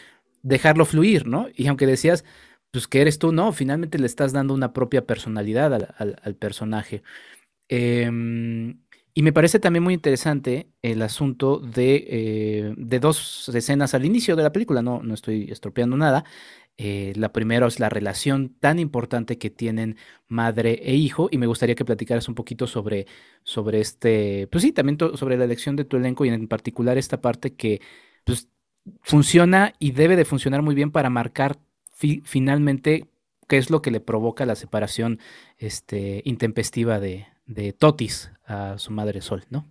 dejarlo 0.42 0.84
fluir, 0.84 1.26
¿no? 1.26 1.48
Y 1.52 1.66
aunque 1.66 1.86
decías, 1.86 2.24
pues 2.70 2.86
que 2.86 3.00
eres 3.00 3.18
tú, 3.18 3.32
no, 3.32 3.52
finalmente 3.52 3.98
le 3.98 4.06
estás 4.06 4.32
dando 4.32 4.54
una 4.54 4.72
propia 4.72 5.04
personalidad 5.04 5.90
al, 5.98 6.36
personaje. 6.36 7.02
Em, 7.68 8.78
y 9.14 9.22
me 9.22 9.32
parece 9.32 9.58
también 9.58 9.82
muy 9.82 9.94
interesante 9.94 10.68
el 10.82 11.02
asunto 11.02 11.58
de, 11.58 12.06
eh, 12.08 12.74
de, 12.76 13.00
dos 13.00 13.48
escenas 13.48 13.94
al 13.94 14.04
inicio 14.04 14.36
de 14.36 14.42
la 14.42 14.52
película, 14.52 14.82
no, 14.82 15.02
no 15.02 15.14
estoy 15.14 15.50
estropeando 15.50 15.96
nada. 15.96 16.24
Eh, 16.82 17.12
la 17.16 17.32
primera 17.32 17.66
es 17.66 17.78
la 17.78 17.90
relación 17.90 18.54
tan 18.58 18.78
importante 18.78 19.36
que 19.36 19.50
tienen 19.50 19.96
madre 20.28 20.80
e 20.82 20.94
hijo 20.94 21.28
y 21.30 21.36
me 21.38 21.46
gustaría 21.46 21.74
que 21.74 21.84
platicaras 21.84 22.28
un 22.28 22.34
poquito 22.34 22.66
sobre, 22.66 23.06
sobre 23.42 23.80
este, 23.80 24.46
pues 24.50 24.62
sí, 24.62 24.72
también 24.72 24.96
sobre 24.98 25.36
la 25.36 25.44
elección 25.44 25.76
de 25.76 25.84
tu 25.84 25.98
elenco 25.98 26.24
y 26.24 26.30
en 26.30 26.48
particular 26.48 26.96
esta 26.96 27.20
parte 27.20 27.54
que 27.54 27.82
pues, 28.24 28.48
funciona 29.02 29.74
y 29.78 29.90
debe 29.92 30.16
de 30.16 30.24
funcionar 30.24 30.62
muy 30.62 30.74
bien 30.74 30.90
para 30.90 31.10
marcar 31.10 31.58
finalmente 32.24 33.08
qué 33.46 33.58
es 33.58 33.68
lo 33.68 33.82
que 33.82 33.90
le 33.90 34.00
provoca 34.00 34.46
la 34.46 34.54
separación 34.54 35.18
este, 35.58 36.22
intempestiva 36.24 36.98
de, 36.98 37.26
de 37.50 37.72
Totis 37.72 38.30
a 38.46 38.78
su 38.78 38.90
madre 38.92 39.20
Sol, 39.20 39.44
¿no? 39.50 39.66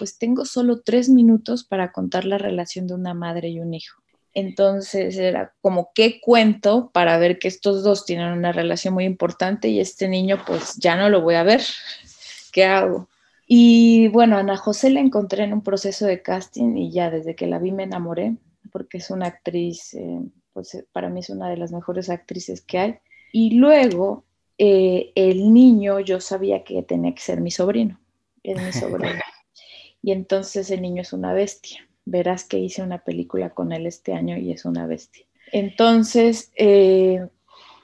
pues 0.00 0.16
tengo 0.16 0.46
solo 0.46 0.80
tres 0.80 1.10
minutos 1.10 1.62
para 1.62 1.92
contar 1.92 2.24
la 2.24 2.38
relación 2.38 2.86
de 2.86 2.94
una 2.94 3.12
madre 3.12 3.50
y 3.50 3.60
un 3.60 3.74
hijo. 3.74 4.00
Entonces 4.32 5.14
era 5.18 5.52
como, 5.60 5.90
¿qué 5.94 6.22
cuento 6.22 6.90
para 6.94 7.18
ver 7.18 7.38
que 7.38 7.48
estos 7.48 7.82
dos 7.82 8.06
tienen 8.06 8.32
una 8.32 8.50
relación 8.50 8.94
muy 8.94 9.04
importante 9.04 9.68
y 9.68 9.78
este 9.78 10.08
niño 10.08 10.38
pues 10.46 10.76
ya 10.76 10.96
no 10.96 11.10
lo 11.10 11.20
voy 11.20 11.34
a 11.34 11.42
ver? 11.42 11.60
¿Qué 12.52 12.64
hago? 12.64 13.10
Y 13.46 14.08
bueno, 14.08 14.38
Ana 14.38 14.56
José 14.56 14.88
la 14.88 15.00
encontré 15.00 15.44
en 15.44 15.52
un 15.52 15.62
proceso 15.62 16.06
de 16.06 16.22
casting 16.22 16.78
y 16.78 16.90
ya 16.90 17.10
desde 17.10 17.34
que 17.34 17.46
la 17.46 17.58
vi 17.58 17.70
me 17.70 17.82
enamoré 17.82 18.36
porque 18.72 18.96
es 18.98 19.10
una 19.10 19.26
actriz, 19.26 19.92
eh, 19.92 20.20
pues 20.54 20.76
eh, 20.76 20.86
para 20.92 21.10
mí 21.10 21.20
es 21.20 21.28
una 21.28 21.50
de 21.50 21.58
las 21.58 21.72
mejores 21.72 22.08
actrices 22.08 22.62
que 22.62 22.78
hay. 22.78 22.94
Y 23.32 23.58
luego 23.58 24.24
eh, 24.62 25.12
el 25.14 25.52
niño 25.52 26.00
yo 26.00 26.20
sabía 26.20 26.64
que 26.64 26.82
tenía 26.82 27.14
que 27.14 27.22
ser 27.22 27.40
mi 27.40 27.50
sobrino, 27.50 27.98
es 28.42 28.62
mi 28.62 28.72
sobrino. 28.72 29.20
y 30.02 30.12
entonces 30.12 30.70
el 30.70 30.82
niño 30.82 31.02
es 31.02 31.12
una 31.12 31.32
bestia 31.32 31.86
verás 32.04 32.44
que 32.44 32.58
hice 32.58 32.82
una 32.82 32.98
película 32.98 33.50
con 33.50 33.72
él 33.72 33.86
este 33.86 34.12
año 34.12 34.36
y 34.36 34.52
es 34.52 34.64
una 34.64 34.86
bestia. 34.86 35.26
Entonces, 35.52 36.52
eh, 36.56 37.26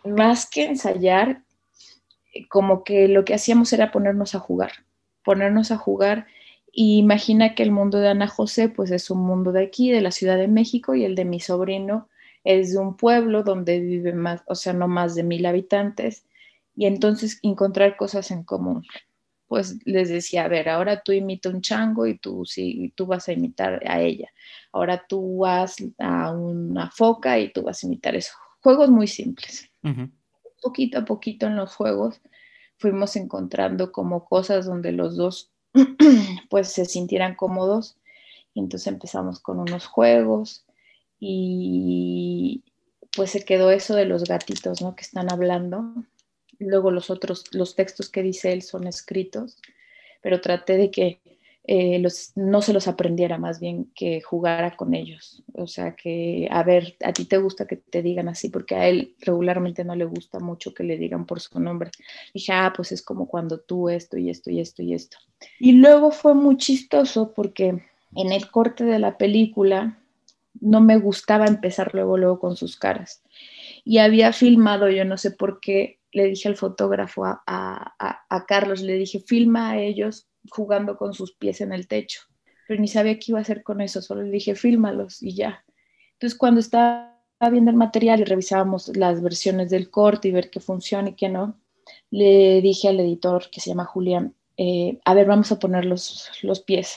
más 0.05 0.49
que 0.49 0.65
ensayar, 0.65 1.43
como 2.49 2.85
que 2.85 3.09
lo 3.09 3.25
que 3.25 3.35
hacíamos 3.35 3.73
era 3.73 3.91
ponernos 3.91 4.35
a 4.35 4.41
jugar, 4.41 4.73
ponernos 5.25 5.71
a 5.71 5.79
jugar 5.79 6.27
y 6.71 6.99
imagina 6.99 7.55
que 7.55 7.63
el 7.63 7.71
mundo 7.71 7.99
de 7.99 8.09
Ana 8.09 8.29
José 8.29 8.69
pues 8.69 8.91
es 8.91 9.11
un 9.11 9.21
mundo 9.21 9.53
de 9.53 9.65
aquí, 9.65 9.91
de 9.91 10.03
la 10.03 10.11
Ciudad 10.11 10.37
de 10.37 10.49
México 10.49 10.95
y 10.95 11.05
el 11.05 11.15
de 11.15 11.25
mi 11.25 11.41
sobrino 11.41 12.09
es 12.45 12.73
de 12.73 12.79
un 12.79 12.97
pueblo 12.97 13.43
donde 13.43 13.81
vive 13.81 14.13
más, 14.13 14.43
o 14.47 14.55
sea, 14.55 14.73
no 14.75 14.87
más 14.87 15.15
de 15.15 15.23
mil 15.23 15.47
habitantes 15.47 16.25
y 16.77 16.87
entonces 16.87 17.39
encontrar 17.43 17.97
cosas 17.97 18.31
en 18.31 18.45
común 18.45 18.85
pues 19.49 19.79
les 19.85 20.09
decía, 20.09 20.45
a 20.45 20.49
ver, 20.49 20.69
ahora 20.69 21.03
tú 21.03 21.13
imita 21.13 21.49
un 21.49 21.61
chango 21.61 22.07
y 22.07 22.19
tú, 22.19 22.45
sí, 22.45 22.93
tú 22.97 23.07
vas 23.07 23.29
a 23.29 23.33
imitar 23.33 23.81
a 23.89 24.01
ella. 24.01 24.29
Ahora 24.73 25.05
tú 25.09 25.39
vas 25.39 25.77
a 25.99 26.33
una 26.33 26.91
foca 26.91 27.39
y 27.39 27.53
tú 27.53 27.63
vas 27.63 27.83
a 27.83 27.87
imitar 27.87 28.17
eso. 28.17 28.33
Juegos 28.61 28.91
muy 28.91 29.07
simples. 29.07 29.71
Poquito 30.61 30.99
a 30.99 31.05
poquito 31.05 31.47
en 31.47 31.57
los 31.57 31.77
juegos 31.77 32.21
fuimos 32.79 33.15
encontrando 33.17 33.93
como 33.93 34.25
cosas 34.25 34.67
donde 34.67 34.93
los 34.93 35.17
dos 35.17 35.53
pues 36.51 36.69
se 36.69 36.85
sintieran 36.85 37.37
cómodos. 37.37 37.97
Y 38.53 38.61
entonces 38.61 38.89
empezamos 38.89 39.39
con 39.39 39.61
unos 39.61 39.87
juegos 39.87 40.67
y 41.21 42.65
pues 43.15 43.31
se 43.31 43.45
quedó 43.45 43.71
eso 43.71 43.95
de 43.95 44.07
los 44.07 44.25
gatitos, 44.25 44.83
¿no? 44.83 44.97
Que 44.97 45.03
están 45.03 45.31
hablando 45.31 45.95
luego 46.59 46.91
los 46.91 47.11
otros, 47.11 47.45
los 47.53 47.75
textos 47.75 48.09
que 48.09 48.23
dice 48.23 48.53
él 48.53 48.63
son 48.63 48.87
escritos, 48.87 49.59
pero 50.23 50.41
traté 50.41 50.77
de 50.77 50.91
que 50.91 51.21
eh, 51.69 51.99
los, 51.99 52.31
no 52.37 52.63
se 52.63 52.73
los 52.73 52.87
aprendiera, 52.87 53.39
más 53.39 53.59
bien 53.59 53.91
que 53.95 54.21
jugara 54.21 54.77
con 54.77 54.95
ellos. 54.95 55.43
O 55.55 55.67
sea, 55.67 55.97
que, 55.97 56.47
a 56.51 56.63
ver, 56.63 56.97
a 57.05 57.13
ti 57.13 57.25
te 57.25 57.39
gusta 57.39 57.67
que 57.67 57.77
te 57.77 58.03
digan 58.03 58.29
así, 58.29 58.51
porque 58.51 58.77
a 58.77 58.89
él 58.89 59.17
regularmente 59.21 59.85
no 59.85 59.97
le 59.97 60.05
gusta 60.05 60.39
mucho 60.39 60.73
que 60.73 60.85
le 60.85 60.97
digan 60.97 61.27
por 61.27 61.41
su 61.41 61.59
nombre. 61.59 61.91
dije, 62.33 62.53
ah, 62.53 62.73
pues 62.75 62.93
es 62.93 63.03
como 63.03 63.27
cuando 63.27 63.59
tú 63.59 63.89
esto 63.89 64.17
y 64.17 64.31
esto 64.31 64.51
y 64.51 64.61
esto 64.61 64.83
y 64.83 64.95
esto. 64.95 65.19
Y 65.59 65.73
luego 65.73 66.13
fue 66.13 66.35
muy 66.35 66.57
chistoso 66.57 67.33
porque 67.35 67.83
en 68.15 68.33
el 68.33 68.49
corte 68.51 68.85
de 68.85 69.01
la 69.01 69.19
película 69.19 69.99
no 70.61 70.81
me 70.81 70.97
gustaba 70.99 71.47
empezar 71.47 71.95
luego, 71.95 72.17
luego 72.17 72.39
con 72.39 72.57
sus 72.57 72.77
caras. 72.77 73.23
Y 73.89 73.99
había 73.99 74.33
filmado, 74.33 74.91
yo 74.91 75.05
no 75.05 75.17
sé 75.17 75.31
por 75.31 75.61
qué, 75.61 76.01
le 76.11 76.25
dije 76.25 76.49
al 76.49 76.57
fotógrafo, 76.57 77.25
a, 77.25 78.45
Carlos, 78.49 78.83
le 78.83 78.95
dije, 78.95 79.21
filma 79.21 79.71
a 79.71 79.79
ellos 79.79 80.27
jugando 80.51 80.97
con 80.97 81.15
sus 81.15 81.37
pies 81.37 81.61
en 81.61 81.73
el 81.73 81.87
techo. 81.87 82.23
Pero 82.67 82.81
ni 82.81 82.89
sabía 82.89 83.17
qué 83.17 83.27
iba 83.29 83.39
a 83.39 83.43
hacer 83.43 83.63
con 83.63 83.81
eso, 83.81 84.03
solo 84.03 84.23
le 84.23 84.33
dije, 84.33 84.57
fílmalos 84.57 85.23
y 85.23 85.37
ya. 85.37 85.65
Entonces, 86.15 86.37
cuando 86.37 86.59
estaba 86.59 87.15
viendo 87.53 87.71
el 87.71 87.77
material 87.77 88.19
y 88.19 88.25
revisábamos 88.25 88.89
las 88.97 89.23
versiones 89.23 89.71
del 89.71 89.89
corte 89.89 90.27
y 90.27 90.33
ver 90.33 90.51
qué 90.51 90.59
funciona 90.59 91.11
y 91.11 91.15
qué 91.15 91.29
no, 91.29 91.57
le 92.11 92.61
dije 92.63 92.89
al 92.89 92.99
editor, 92.99 93.49
que 93.53 93.61
se 93.61 93.71
llama 93.71 93.85
Julián, 93.85 94.35
eh, 94.57 94.99
a 95.05 95.15
ver, 95.15 95.29
vamos 95.29 95.53
a 95.53 95.61
poner 95.61 95.85
los, 95.85 96.29
los 96.43 96.59
pies. 96.59 96.97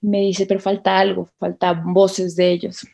Me 0.00 0.22
dice, 0.22 0.46
pero 0.46 0.58
falta 0.58 0.98
algo, 0.98 1.30
falta 1.38 1.72
voces 1.72 2.34
de 2.34 2.50
ellos. 2.50 2.84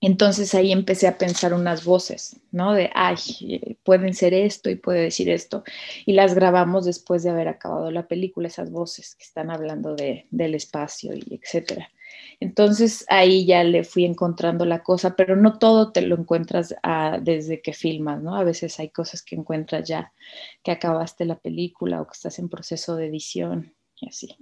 Entonces 0.00 0.54
ahí 0.54 0.70
empecé 0.70 1.08
a 1.08 1.18
pensar 1.18 1.52
unas 1.54 1.84
voces, 1.84 2.40
¿no? 2.52 2.72
De, 2.72 2.90
ay, 2.94 3.16
pueden 3.82 4.14
ser 4.14 4.32
esto 4.32 4.70
y 4.70 4.76
puede 4.76 5.00
decir 5.00 5.28
esto. 5.28 5.64
Y 6.06 6.12
las 6.12 6.34
grabamos 6.34 6.84
después 6.84 7.24
de 7.24 7.30
haber 7.30 7.48
acabado 7.48 7.90
la 7.90 8.06
película, 8.06 8.46
esas 8.46 8.70
voces 8.70 9.16
que 9.16 9.24
están 9.24 9.50
hablando 9.50 9.96
de, 9.96 10.26
del 10.30 10.54
espacio 10.54 11.14
y 11.14 11.40
etcétera. 11.42 11.90
Entonces 12.40 13.04
ahí 13.08 13.46
ya 13.46 13.64
le 13.64 13.84
fui 13.84 14.04
encontrando 14.04 14.64
la 14.64 14.82
cosa, 14.82 15.16
pero 15.16 15.36
no 15.36 15.58
todo 15.58 15.92
te 15.92 16.02
lo 16.02 16.16
encuentras 16.16 16.74
ah, 16.82 17.18
desde 17.20 17.60
que 17.60 17.72
filmas, 17.72 18.22
¿no? 18.22 18.36
A 18.36 18.44
veces 18.44 18.78
hay 18.78 18.90
cosas 18.90 19.22
que 19.22 19.34
encuentras 19.36 19.88
ya 19.88 20.12
que 20.62 20.70
acabaste 20.70 21.24
la 21.24 21.38
película 21.38 22.00
o 22.00 22.06
que 22.06 22.12
estás 22.14 22.38
en 22.38 22.48
proceso 22.48 22.96
de 22.96 23.06
edición 23.06 23.74
y 24.00 24.08
así. 24.08 24.36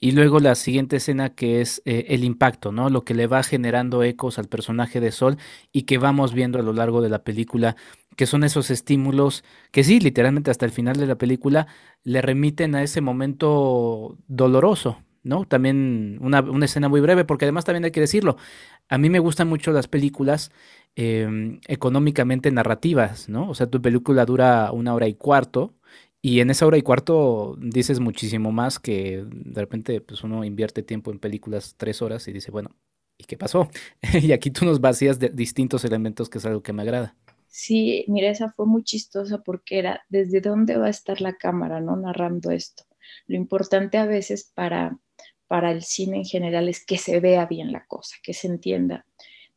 Y 0.00 0.12
luego 0.12 0.38
la 0.38 0.54
siguiente 0.54 0.96
escena 0.96 1.30
que 1.30 1.60
es 1.60 1.80
eh, 1.84 2.06
el 2.08 2.24
impacto, 2.24 2.72
¿no? 2.72 2.90
Lo 2.90 3.04
que 3.04 3.14
le 3.14 3.26
va 3.26 3.42
generando 3.42 4.02
ecos 4.02 4.38
al 4.38 4.48
personaje 4.48 5.00
de 5.00 5.12
Sol 5.12 5.38
y 5.72 5.82
que 5.82 5.98
vamos 5.98 6.34
viendo 6.34 6.58
a 6.58 6.62
lo 6.62 6.72
largo 6.72 7.00
de 7.00 7.08
la 7.08 7.24
película, 7.24 7.76
que 8.16 8.26
son 8.26 8.44
esos 8.44 8.70
estímulos 8.70 9.44
que 9.70 9.84
sí, 9.84 10.00
literalmente 10.00 10.50
hasta 10.50 10.66
el 10.66 10.72
final 10.72 10.96
de 10.96 11.06
la 11.06 11.16
película 11.16 11.66
le 12.02 12.20
remiten 12.20 12.74
a 12.74 12.82
ese 12.82 13.00
momento 13.00 14.18
doloroso, 14.28 14.98
¿no? 15.22 15.46
También 15.46 16.18
una, 16.20 16.42
una 16.42 16.66
escena 16.66 16.88
muy 16.88 17.00
breve, 17.00 17.24
porque 17.24 17.46
además 17.46 17.64
también 17.64 17.84
hay 17.84 17.90
que 17.90 18.00
decirlo, 18.00 18.36
a 18.88 18.98
mí 18.98 19.10
me 19.10 19.18
gustan 19.18 19.48
mucho 19.48 19.72
las 19.72 19.88
películas 19.88 20.52
em, 20.96 21.60
económicamente 21.66 22.50
narrativas, 22.50 23.28
¿no? 23.28 23.48
O 23.48 23.54
sea, 23.54 23.68
tu 23.68 23.80
película 23.80 24.26
dura 24.26 24.70
una 24.72 24.94
hora 24.94 25.08
y 25.08 25.14
cuarto 25.14 25.74
y 26.24 26.40
en 26.40 26.48
esa 26.48 26.64
hora 26.66 26.78
y 26.78 26.82
cuarto 26.82 27.54
dices 27.58 28.00
muchísimo 28.00 28.50
más 28.50 28.78
que 28.78 29.26
de 29.28 29.60
repente 29.60 30.00
pues 30.00 30.24
uno 30.24 30.42
invierte 30.42 30.82
tiempo 30.82 31.10
en 31.10 31.18
películas 31.18 31.74
tres 31.76 32.00
horas 32.00 32.26
y 32.26 32.32
dice, 32.32 32.50
bueno, 32.50 32.70
¿y 33.18 33.24
qué 33.24 33.36
pasó? 33.36 33.68
y 34.22 34.32
aquí 34.32 34.50
tú 34.50 34.64
nos 34.64 34.80
vacías 34.80 35.18
de 35.18 35.28
distintos 35.28 35.84
elementos 35.84 36.30
que 36.30 36.38
es 36.38 36.46
algo 36.46 36.62
que 36.62 36.72
me 36.72 36.80
agrada. 36.80 37.14
Sí, 37.46 38.06
mira, 38.08 38.30
esa 38.30 38.50
fue 38.52 38.64
muy 38.64 38.84
chistosa 38.84 39.42
porque 39.42 39.78
era 39.78 40.02
desde 40.08 40.40
dónde 40.40 40.78
va 40.78 40.86
a 40.86 40.88
estar 40.90 41.20
la 41.20 41.36
cámara, 41.36 41.82
¿no? 41.82 41.94
Narrando 41.94 42.50
esto. 42.50 42.84
Lo 43.26 43.36
importante 43.36 43.98
a 43.98 44.06
veces 44.06 44.50
para, 44.54 44.98
para 45.46 45.72
el 45.72 45.82
cine 45.82 46.16
en 46.16 46.24
general 46.24 46.70
es 46.70 46.86
que 46.86 46.96
se 46.96 47.20
vea 47.20 47.44
bien 47.44 47.70
la 47.70 47.84
cosa, 47.84 48.16
que 48.22 48.32
se 48.32 48.46
entienda. 48.46 49.04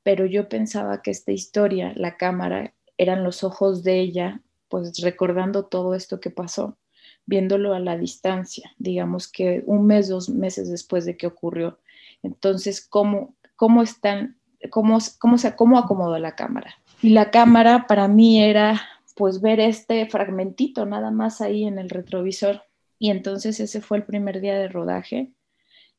Pero 0.04 0.26
yo 0.26 0.50
pensaba 0.50 1.02
que 1.02 1.12
esta 1.12 1.32
historia, 1.32 1.94
la 1.96 2.18
cámara, 2.18 2.76
eran 2.98 3.24
los 3.24 3.46
ojos 3.46 3.84
de 3.84 4.02
ella 4.02 4.42
pues 4.70 5.00
recordando 5.02 5.66
todo 5.66 5.96
esto 5.96 6.20
que 6.20 6.30
pasó, 6.30 6.78
viéndolo 7.26 7.74
a 7.74 7.80
la 7.80 7.98
distancia, 7.98 8.72
digamos 8.78 9.28
que 9.32 9.64
un 9.66 9.86
mes, 9.86 10.08
dos 10.08 10.30
meses 10.30 10.70
después 10.70 11.06
de 11.06 11.18
que 11.18 11.28
ocurrió. 11.28 11.80
Entonces, 12.24 12.86
¿cómo, 12.88 13.36
cómo 13.56 13.84
están, 13.84 14.38
cómo, 14.70 15.00
cómo, 15.20 15.38
se, 15.38 15.56
cómo 15.56 15.78
acomodó 15.78 16.18
la 16.20 16.36
cámara? 16.36 16.76
Y 17.02 17.10
la 17.10 17.32
cámara 17.32 17.86
para 17.88 18.08
mí 18.08 18.42
era 18.44 18.82
pues 19.16 19.42
ver 19.42 19.60
este 19.60 20.06
fragmentito 20.06 20.86
nada 20.86 21.12
más 21.12 21.42
ahí 21.42 21.66
en 21.66 21.80
el 21.80 21.90
retrovisor. 21.90 22.64
Y 23.00 23.10
entonces 23.10 23.60
ese 23.60 23.82
fue 23.82 23.98
el 23.98 24.04
primer 24.04 24.42
día 24.42 24.58
de 24.58 24.68
rodaje, 24.68 25.32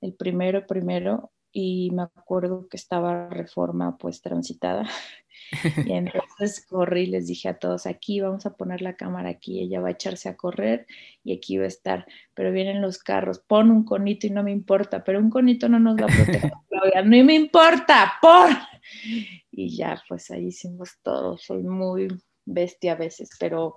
el 0.00 0.14
primero, 0.14 0.66
primero, 0.66 1.30
y 1.60 1.90
me 1.90 2.02
acuerdo 2.02 2.68
que 2.68 2.76
estaba 2.76 3.28
reforma 3.30 3.98
pues 3.98 4.22
transitada 4.22 4.88
y 5.88 5.92
entonces 5.92 6.64
corrí 6.64 7.02
y 7.02 7.06
les 7.06 7.26
dije 7.26 7.48
a 7.48 7.58
todos, 7.58 7.86
aquí 7.86 8.20
vamos 8.20 8.46
a 8.46 8.54
poner 8.54 8.80
la 8.80 8.94
cámara 8.94 9.30
aquí, 9.30 9.60
ella 9.60 9.80
va 9.80 9.88
a 9.88 9.90
echarse 9.90 10.28
a 10.28 10.36
correr 10.36 10.86
y 11.24 11.36
aquí 11.36 11.58
va 11.58 11.64
a 11.64 11.68
estar, 11.68 12.06
pero 12.32 12.52
vienen 12.52 12.80
los 12.80 12.98
carros, 12.98 13.40
pon 13.40 13.72
un 13.72 13.84
conito 13.84 14.28
y 14.28 14.30
no 14.30 14.44
me 14.44 14.52
importa, 14.52 15.02
pero 15.02 15.18
un 15.18 15.30
conito 15.30 15.68
no 15.68 15.80
nos 15.80 15.96
va 15.96 16.04
a 16.04 16.14
proteger, 16.14 16.52
no 17.04 17.24
me 17.24 17.34
importa, 17.34 18.12
por. 18.22 18.50
Y 19.50 19.76
ya, 19.76 20.00
pues 20.08 20.30
ahí 20.30 20.46
hicimos 20.46 20.98
todo, 21.02 21.38
soy 21.38 21.64
muy 21.64 22.06
bestia 22.44 22.92
a 22.92 22.96
veces, 22.96 23.30
pero 23.40 23.74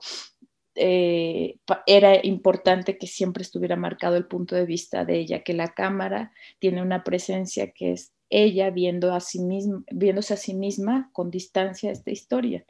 eh, 0.75 1.57
era 1.85 2.25
importante 2.25 2.97
que 2.97 3.07
siempre 3.07 3.43
estuviera 3.43 3.75
marcado 3.75 4.15
el 4.15 4.27
punto 4.27 4.55
de 4.55 4.65
vista 4.65 5.05
de 5.05 5.19
ella, 5.19 5.43
que 5.43 5.53
la 5.53 5.73
cámara 5.73 6.31
tiene 6.59 6.81
una 6.81 7.03
presencia 7.03 7.71
que 7.71 7.93
es 7.93 8.13
ella 8.29 8.69
viendo 8.69 9.13
a 9.13 9.19
sí 9.19 9.39
misma, 9.39 9.83
viéndose 9.91 10.33
a 10.33 10.37
sí 10.37 10.53
misma 10.53 11.09
con 11.13 11.31
distancia 11.31 11.91
esta 11.91 12.11
historia. 12.11 12.65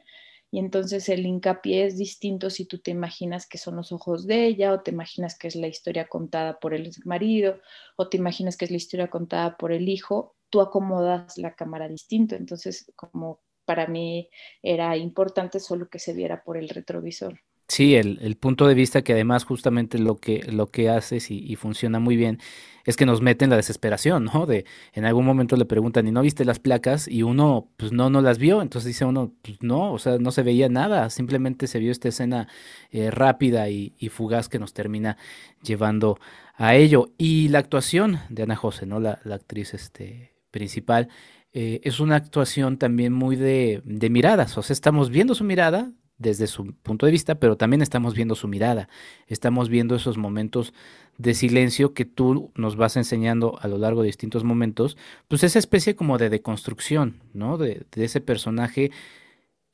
Y 0.50 0.58
entonces 0.58 1.08
el 1.08 1.24
hincapié 1.24 1.86
es 1.86 1.96
distinto 1.96 2.50
si 2.50 2.66
tú 2.66 2.78
te 2.78 2.90
imaginas 2.90 3.46
que 3.46 3.56
son 3.56 3.76
los 3.76 3.90
ojos 3.90 4.26
de 4.26 4.44
ella, 4.46 4.74
o 4.74 4.80
te 4.82 4.90
imaginas 4.90 5.38
que 5.38 5.48
es 5.48 5.56
la 5.56 5.66
historia 5.68 6.08
contada 6.08 6.60
por 6.60 6.74
el 6.74 6.90
marido, 7.04 7.60
o 7.96 8.08
te 8.08 8.18
imaginas 8.18 8.56
que 8.58 8.66
es 8.66 8.70
la 8.70 8.76
historia 8.76 9.08
contada 9.08 9.56
por 9.56 9.72
el 9.72 9.88
hijo, 9.88 10.36
tú 10.50 10.60
acomodas 10.60 11.38
la 11.38 11.54
cámara 11.54 11.88
distinto. 11.88 12.34
Entonces, 12.34 12.92
como 12.96 13.40
para 13.64 13.86
mí 13.86 14.28
era 14.62 14.96
importante 14.96 15.58
solo 15.60 15.88
que 15.88 15.98
se 15.98 16.12
viera 16.12 16.42
por 16.44 16.58
el 16.58 16.68
retrovisor. 16.68 17.40
Sí, 17.72 17.94
el, 17.94 18.36
punto 18.36 18.66
de 18.68 18.74
vista 18.74 19.00
que 19.00 19.14
además 19.14 19.44
justamente 19.44 19.98
lo 19.98 20.18
que, 20.18 20.42
lo 20.52 20.66
que 20.66 20.90
haces 20.90 21.30
y, 21.30 21.56
funciona 21.56 22.00
muy 22.00 22.16
bien 22.16 22.38
es 22.84 22.98
que 22.98 23.06
nos 23.06 23.22
mete 23.22 23.44
en 23.44 23.50
la 23.50 23.56
desesperación, 23.56 24.24
¿no? 24.26 24.44
De 24.44 24.66
en 24.92 25.06
algún 25.06 25.24
momento 25.24 25.56
le 25.56 25.64
preguntan, 25.64 26.06
¿y 26.06 26.10
no 26.10 26.20
viste 26.20 26.44
las 26.44 26.58
placas? 26.58 27.08
Y 27.08 27.22
uno, 27.22 27.70
pues 27.78 27.90
no, 27.90 28.10
no 28.10 28.20
las 28.20 28.36
vio. 28.36 28.60
Entonces 28.60 28.88
dice 28.88 29.06
uno, 29.06 29.32
pues 29.40 29.62
no, 29.62 29.90
o 29.90 29.98
sea, 29.98 30.18
no 30.18 30.32
se 30.32 30.42
veía 30.42 30.68
nada. 30.68 31.08
Simplemente 31.08 31.66
se 31.66 31.78
vio 31.78 31.92
esta 31.92 32.08
escena 32.08 32.46
eh, 32.90 33.10
rápida 33.10 33.70
y, 33.70 33.94
fugaz 34.10 34.50
que 34.50 34.58
nos 34.58 34.74
termina 34.74 35.16
llevando 35.62 36.18
a 36.56 36.74
ello. 36.74 37.08
Y 37.16 37.48
la 37.48 37.60
actuación 37.60 38.18
de 38.28 38.42
Ana 38.42 38.56
José, 38.56 38.84
¿no? 38.84 39.00
La, 39.00 39.18
la 39.24 39.36
actriz 39.36 39.72
este, 39.72 40.34
principal. 40.50 41.08
Eh, 41.54 41.80
es 41.84 42.00
una 42.00 42.16
actuación 42.16 42.76
también 42.76 43.14
muy 43.14 43.36
de, 43.36 43.80
de 43.86 44.10
miradas, 44.10 44.56
o 44.58 44.62
sea, 44.62 44.72
estamos 44.72 45.10
viendo 45.10 45.34
su 45.34 45.44
mirada, 45.44 45.92
desde 46.18 46.46
su 46.46 46.74
punto 46.74 47.06
de 47.06 47.12
vista, 47.12 47.34
pero 47.36 47.56
también 47.56 47.82
estamos 47.82 48.14
viendo 48.14 48.34
su 48.34 48.48
mirada, 48.48 48.88
estamos 49.26 49.68
viendo 49.68 49.94
esos 49.94 50.16
momentos 50.16 50.72
de 51.18 51.34
silencio 51.34 51.94
que 51.94 52.04
tú 52.04 52.50
nos 52.54 52.76
vas 52.76 52.96
enseñando 52.96 53.58
a 53.60 53.68
lo 53.68 53.78
largo 53.78 54.02
de 54.02 54.06
distintos 54.06 54.44
momentos, 54.44 54.96
pues 55.28 55.44
esa 55.44 55.58
especie 55.58 55.94
como 55.96 56.18
de 56.18 56.30
deconstrucción, 56.30 57.20
¿no? 57.34 57.58
De, 57.58 57.86
ese 57.96 58.20
personaje 58.20 58.90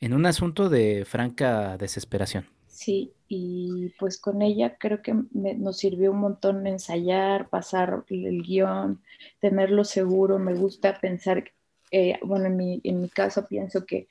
en 0.01 0.15
un 0.15 0.27
asunto 0.27 0.69
de 0.69 1.05
franca 1.05 1.77
desesperación. 1.77 2.47
Sí, 2.67 3.13
y 3.27 3.93
pues 3.99 4.19
con 4.19 4.41
ella 4.43 4.77
creo 4.79 5.03
que 5.03 5.15
nos 5.33 5.79
sirvió 5.79 6.13
un 6.13 6.21
montón 6.21 6.67
ensayar, 6.67 7.49
pasar 7.49 8.05
el 8.09 8.43
guion, 8.43 9.03
tenerlo 9.41 9.85
seguro. 9.85 10.39
Me 10.39 10.55
gusta 10.55 11.01
pensar, 11.01 11.51
eh, 11.91 12.19
bueno, 12.23 12.47
en 12.47 12.57
mi, 12.57 12.81
en 12.85 13.01
mi 13.01 13.09
caso 13.09 13.49
pienso 13.49 13.85
que 13.85 14.07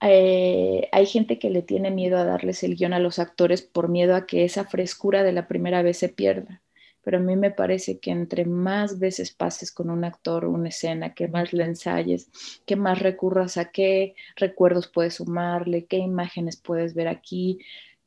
eh, 0.00 0.88
hay 0.92 1.06
gente 1.06 1.38
que 1.38 1.50
le 1.50 1.62
tiene 1.62 1.90
miedo 1.90 2.18
a 2.18 2.24
darles 2.24 2.62
el 2.62 2.76
guion 2.76 2.92
a 2.92 2.98
los 2.98 3.18
actores 3.18 3.62
por 3.62 3.88
miedo 3.88 4.14
a 4.14 4.26
que 4.26 4.44
esa 4.44 4.64
frescura 4.64 5.22
de 5.22 5.32
la 5.32 5.48
primera 5.48 5.82
vez 5.82 5.98
se 5.98 6.08
pierda. 6.08 6.62
Pero 7.02 7.18
a 7.18 7.20
mí 7.20 7.36
me 7.36 7.50
parece 7.52 8.00
que 8.00 8.10
entre 8.10 8.44
más 8.44 8.98
veces 8.98 9.32
pases 9.32 9.72
con 9.72 9.90
un 9.90 10.04
actor 10.04 10.44
una 10.46 10.68
escena, 10.70 11.14
que 11.14 11.28
más 11.28 11.52
le 11.52 11.64
ensayes, 11.64 12.30
que 12.66 12.76
más 12.76 12.98
recurras 13.00 13.56
a 13.58 13.70
qué 13.70 14.14
recuerdos 14.36 14.88
puedes 14.88 15.14
sumarle, 15.14 15.86
qué 15.86 15.98
imágenes 15.98 16.56
puedes 16.56 16.94
ver 16.94 17.08
aquí, 17.08 17.60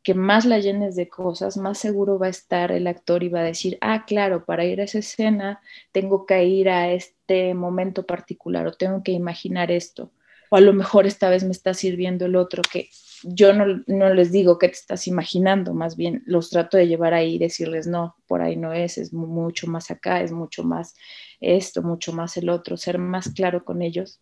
que 0.03 0.13
más 0.13 0.45
la 0.45 0.59
llenes 0.59 0.95
de 0.95 1.09
cosas, 1.09 1.57
más 1.57 1.77
seguro 1.77 2.19
va 2.19 2.27
a 2.27 2.29
estar 2.29 2.71
el 2.71 2.87
actor 2.87 3.23
y 3.23 3.29
va 3.29 3.41
a 3.41 3.43
decir, 3.43 3.77
ah, 3.81 4.05
claro, 4.05 4.45
para 4.45 4.65
ir 4.65 4.81
a 4.81 4.85
esa 4.85 4.99
escena 4.99 5.61
tengo 5.91 6.25
que 6.25 6.43
ir 6.45 6.69
a 6.69 6.91
este 6.91 7.53
momento 7.53 8.05
particular 8.05 8.67
o 8.67 8.73
tengo 8.73 9.03
que 9.03 9.11
imaginar 9.11 9.71
esto 9.71 10.11
o 10.49 10.55
a 10.55 10.61
lo 10.61 10.73
mejor 10.73 11.05
esta 11.05 11.29
vez 11.29 11.43
me 11.43 11.51
está 11.51 11.73
sirviendo 11.73 12.25
el 12.25 12.35
otro, 12.35 12.61
que 12.63 12.89
yo 13.23 13.53
no, 13.53 13.83
no, 13.87 14.13
les 14.13 14.31
digo 14.31 14.57
qué 14.57 14.67
te 14.69 14.75
estás 14.75 15.07
imaginando, 15.07 15.73
más 15.73 15.95
bien 15.95 16.23
los 16.25 16.49
trato 16.49 16.77
de 16.77 16.87
llevar 16.87 17.13
ahí 17.13 17.35
y 17.35 17.39
decirles, 17.39 17.87
no, 17.87 18.15
por 18.27 18.41
ahí 18.41 18.55
no 18.55 18.73
es, 18.73 18.97
es 18.97 19.13
mucho 19.13 19.67
más 19.67 19.91
acá, 19.91 20.21
es 20.21 20.31
mucho 20.31 20.63
más 20.63 20.95
esto, 21.39 21.83
mucho 21.83 22.13
más 22.13 22.37
el 22.37 22.49
otro, 22.49 22.77
ser 22.77 22.97
más 22.97 23.29
claro 23.33 23.65
con 23.65 23.81
ellos. 23.81 24.19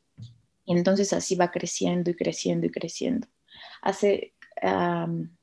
Y 0.66 0.74
entonces 0.74 1.14
así 1.14 1.36
va 1.36 1.52
creciendo 1.52 2.12
y 2.12 2.16
creciendo 2.16 2.68
y 2.68 2.72
creciendo. 2.72 3.28
Hace 3.82 4.34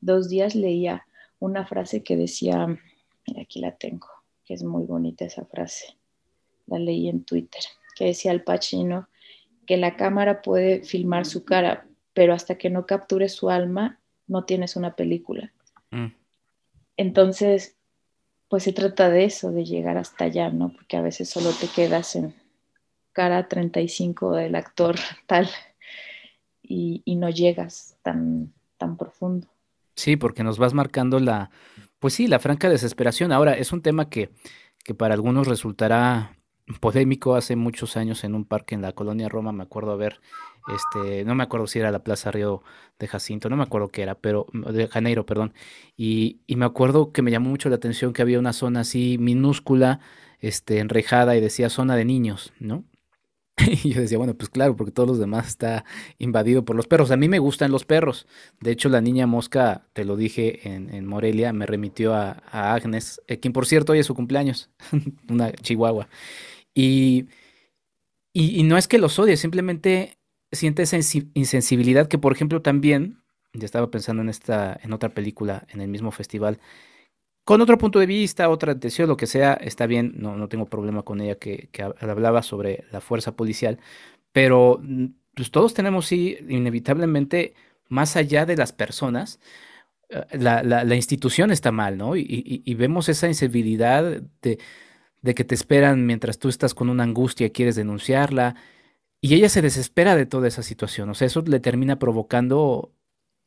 dos 0.01 0.29
días 0.29 0.55
leía 0.55 1.07
una 1.39 1.65
frase 1.67 2.03
que 2.03 2.17
decía, 2.17 2.67
mira, 3.27 3.43
aquí 3.43 3.61
la 3.61 3.77
tengo, 3.77 4.09
que 4.45 4.55
es 4.55 4.65
muy 4.65 4.85
bonita 4.85 5.25
esa 5.25 5.45
frase, 5.45 5.97
la 6.67 6.79
leí 6.79 7.09
en 7.09 7.25
Twitter, 7.25 7.63
que 7.97 8.07
decía 8.07 8.33
el 8.33 8.43
Pacino, 8.43 9.09
que 9.67 9.77
la 9.77 9.97
cámara 9.97 10.43
puede 10.43 10.83
filmar 10.83 11.27
su 11.27 11.45
cara, 11.45 11.87
pero 12.13 12.33
hasta 12.33 12.57
que 12.57 12.71
no 12.71 12.87
capture 12.87 13.29
su 13.29 13.51
alma, 13.51 14.01
no 14.27 14.45
tienes 14.45 14.77
una 14.77 14.95
película. 14.95 15.53
Mm. 15.91 16.13
Entonces, 16.97 17.77
pues 18.49 18.63
se 18.63 18.73
trata 18.73 19.11
de 19.11 19.25
eso, 19.25 19.51
de 19.51 19.65
llegar 19.65 19.97
hasta 19.97 20.27
allá, 20.27 20.51
¿no? 20.51 20.73
Porque 20.73 20.97
a 20.97 21.03
veces 21.03 21.29
solo 21.29 21.51
te 21.51 21.67
quedas 21.69 22.15
en 22.17 22.35
cara 23.13 23.49
35 23.49 24.33
del 24.33 24.55
actor 24.55 24.97
tal 25.27 25.49
y, 26.63 27.03
no 27.17 27.31
llegas 27.31 27.97
tan, 28.03 28.53
tan 28.77 28.97
profundo. 28.97 29.49
Sí, 29.97 30.17
porque 30.17 30.43
nos 30.43 30.59
vas 30.59 30.75
marcando 30.75 31.21
la, 31.21 31.51
pues 31.99 32.15
sí, 32.15 32.27
la 32.27 32.39
franca 32.39 32.69
desesperación. 32.69 33.33
Ahora, 33.33 33.55
es 33.55 33.73
un 33.73 33.83
tema 33.83 34.09
que, 34.09 34.31
que 34.85 34.95
para 34.95 35.15
algunos 35.15 35.47
resultará 35.47 36.37
polémico 36.81 37.35
hace 37.35 37.57
muchos 37.57 37.97
años 37.97 38.25
en 38.25 38.35
un 38.35 38.45
parque 38.45 38.75
en 38.75 38.83
la 38.83 38.93
colonia 38.93 39.29
Roma, 39.29 39.53
me 39.53 39.63
acuerdo 39.63 39.93
haber, 39.93 40.21
este, 40.75 41.25
no 41.25 41.35
me 41.35 41.43
acuerdo 41.43 41.67
si 41.67 41.79
era 41.79 41.91
la 41.91 42.05
Plaza 42.05 42.31
Río 42.31 42.63
de 42.99 43.07
Jacinto, 43.07 43.49
no 43.49 43.57
me 43.57 43.63
acuerdo 43.63 43.89
qué 43.89 44.03
era, 44.03 44.15
pero 44.15 44.47
de 44.53 44.89
Janeiro, 44.89 45.27
perdón, 45.27 45.53
y, 45.97 46.41
y 46.47 46.57
me 46.57 46.65
acuerdo 46.65 47.13
que 47.13 47.23
me 47.23 47.31
llamó 47.31 47.51
mucho 47.51 47.69
la 47.69 47.77
atención 47.77 48.13
que 48.13 48.23
había 48.23 48.39
una 48.39 48.53
zona 48.53 48.81
así 48.81 49.19
minúscula, 49.19 50.01
este, 50.41 50.79
enrejada 50.79 51.37
y 51.37 51.41
decía 51.41 51.71
zona 51.71 51.97
de 51.97 52.05
niños, 52.05 52.53
¿no? 52.59 52.85
Y 53.85 53.93
yo 53.93 54.01
decía, 54.01 54.19
bueno, 54.19 54.35
pues 54.35 54.51
claro, 54.51 54.77
porque 54.77 54.93
todos 54.93 55.09
los 55.09 55.19
demás 55.19 55.49
está 55.49 55.85
invadido 56.19 56.65
por 56.65 56.77
los 56.77 56.87
perros. 56.87 57.11
A 57.11 57.17
mí 57.17 57.29
me 57.29 57.39
gustan 57.39 57.71
los 57.71 57.85
perros. 57.85 58.27
De 58.61 58.73
hecho, 58.73 58.89
la 58.89 59.01
niña 59.01 59.27
mosca, 59.27 59.87
te 59.93 60.05
lo 60.05 60.17
dije 60.17 60.69
en, 60.69 61.07
Morelia, 61.07 61.53
me 61.53 61.67
remitió 61.67 62.15
a, 62.15 62.43
Agnes, 62.51 63.21
eh, 63.27 63.39
quien 63.39 63.53
por 63.53 63.67
cierto 63.67 63.93
hoy 63.93 64.01
es 64.01 64.07
su 64.07 64.15
cumpleaños, 64.15 64.71
una 65.29 65.53
chihuahua. 65.53 66.09
Y, 66.75 67.29
y, 68.33 68.65
no 68.65 68.77
es 68.77 68.89
que 68.89 68.99
los 68.99 69.19
odie, 69.19 69.37
simplemente 69.37 70.19
siente 70.51 70.83
esa 70.83 70.97
insensibilidad 71.35 72.09
que, 72.09 72.19
por 72.19 72.33
ejemplo, 72.33 72.63
también, 72.63 73.23
ya 73.53 73.65
estaba 73.65 73.91
pensando 73.91 74.23
en 74.23 74.29
esta, 74.29 74.79
en 74.83 74.93
otra 74.93 75.11
película, 75.11 75.67
en 75.71 75.81
el 75.81 75.89
mismo 75.89 76.11
festival, 76.11 76.59
con 77.45 77.61
otro 77.61 77.79
punto 77.79 78.01
de 78.01 78.07
vista, 78.07 78.49
otra 78.49 78.73
atención, 78.73 79.09
lo 79.09 79.17
que 79.17 79.27
sea, 79.27 79.55
está 79.55 79.87
bien, 79.87 80.15
no, 80.17 80.37
no 80.37 80.49
tengo 80.49 80.67
problema 80.67 81.03
con 81.03 81.21
ella 81.21 81.37
que, 81.37 81.69
hablaba 82.01 82.43
sobre 82.43 82.85
la 82.91 83.01
fuerza 83.01 83.37
policial, 83.37 83.79
pero 84.33 84.81
mm, 84.83 85.07
pues 85.35 85.51
todos 85.51 85.75
tenemos, 85.75 86.07
sí, 86.07 86.39
inevitablemente, 86.49 87.55
más 87.89 88.17
allá 88.17 88.47
de 88.47 88.57
las 88.57 88.73
personas, 88.73 89.41
eh, 90.09 90.25
la, 90.33 90.63
la, 90.63 90.85
la 90.85 90.95
institución 90.97 91.51
está 91.53 91.71
mal, 91.73 91.99
¿no? 91.99 92.17
Y, 92.17 92.23
y, 92.23 92.63
y 92.65 92.75
vemos 92.75 93.09
esa 93.09 93.29
insensibilidad 93.29 94.23
de, 94.43 94.59
de 95.25 95.35
que 95.35 95.43
te 95.43 95.55
esperan 95.55 96.05
mientras 96.05 96.39
tú 96.39 96.51
estás 96.51 96.75
con 96.75 96.91
una 96.91 97.03
angustia 97.03 97.47
y 97.47 97.51
quieres 97.51 97.77
denunciarla. 97.77 98.57
Y 99.23 99.35
ella 99.35 99.49
se 99.49 99.63
desespera 99.63 100.17
de 100.17 100.27
toda 100.27 100.49
esa 100.49 100.63
situación. 100.63 101.09
O 101.09 101.15
sea, 101.15 101.27
eso 101.27 101.41
le 101.41 101.61
termina 101.61 101.99
provocando 101.99 102.93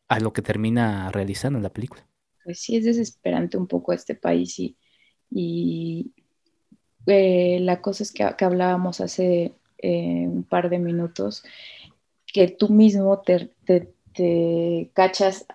a 0.08 0.20
lo 0.20 0.34
que 0.34 0.42
termina 0.42 1.12
realizando 1.12 1.60
en 1.60 1.64
la 1.64 1.72
película. 1.72 2.08
Pues 2.44 2.62
sí, 2.62 2.78
es 2.78 2.86
desesperante 2.86 3.58
un 3.58 3.68
poco 3.68 3.94
este 3.94 4.16
país 4.16 4.58
y, 4.58 4.76
y 5.30 6.14
eh, 7.06 7.60
la 7.62 7.80
cosa 7.80 8.02
es 8.02 8.12
que, 8.12 8.24
hablábamos 8.24 9.00
hace 9.00 9.54
eh, 9.78 10.28
un 10.28 10.44
par 10.46 10.72
de 10.72 10.80
minutos, 10.80 11.44
que 12.26 12.48
tú 12.48 12.70
mismo 12.70 13.22
te, 13.22 13.52
te, 13.66 14.90
cachas, 14.96 15.46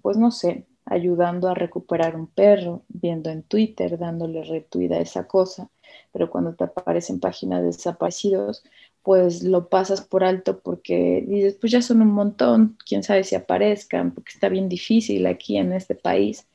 pues 0.00 0.16
no 0.16 0.30
sé, 0.30 0.64
ayudando 0.90 1.48
a 1.48 1.54
recuperar 1.54 2.16
un 2.16 2.26
perro, 2.26 2.82
viendo 2.88 3.30
en 3.30 3.44
Twitter, 3.44 3.96
dándole 3.96 4.42
retweet 4.42 4.90
a 4.90 5.00
esa 5.00 5.26
cosa, 5.26 5.70
pero 6.12 6.28
cuando 6.28 6.54
te 6.54 6.64
aparecen 6.64 7.20
páginas 7.20 7.60
de 7.60 7.66
desaparecidos, 7.68 8.64
pues 9.02 9.44
lo 9.44 9.68
pasas 9.68 10.02
por 10.02 10.24
alto 10.24 10.58
porque 10.58 11.24
dices, 11.26 11.56
pues 11.60 11.72
ya 11.72 11.80
son 11.80 12.02
un 12.02 12.10
montón, 12.10 12.76
quién 12.84 13.04
sabe 13.04 13.22
si 13.22 13.36
aparezcan, 13.36 14.12
porque 14.12 14.32
está 14.34 14.48
bien 14.48 14.68
difícil 14.68 15.26
aquí 15.26 15.56
en 15.56 15.72
este 15.72 15.94
país. 15.94 16.46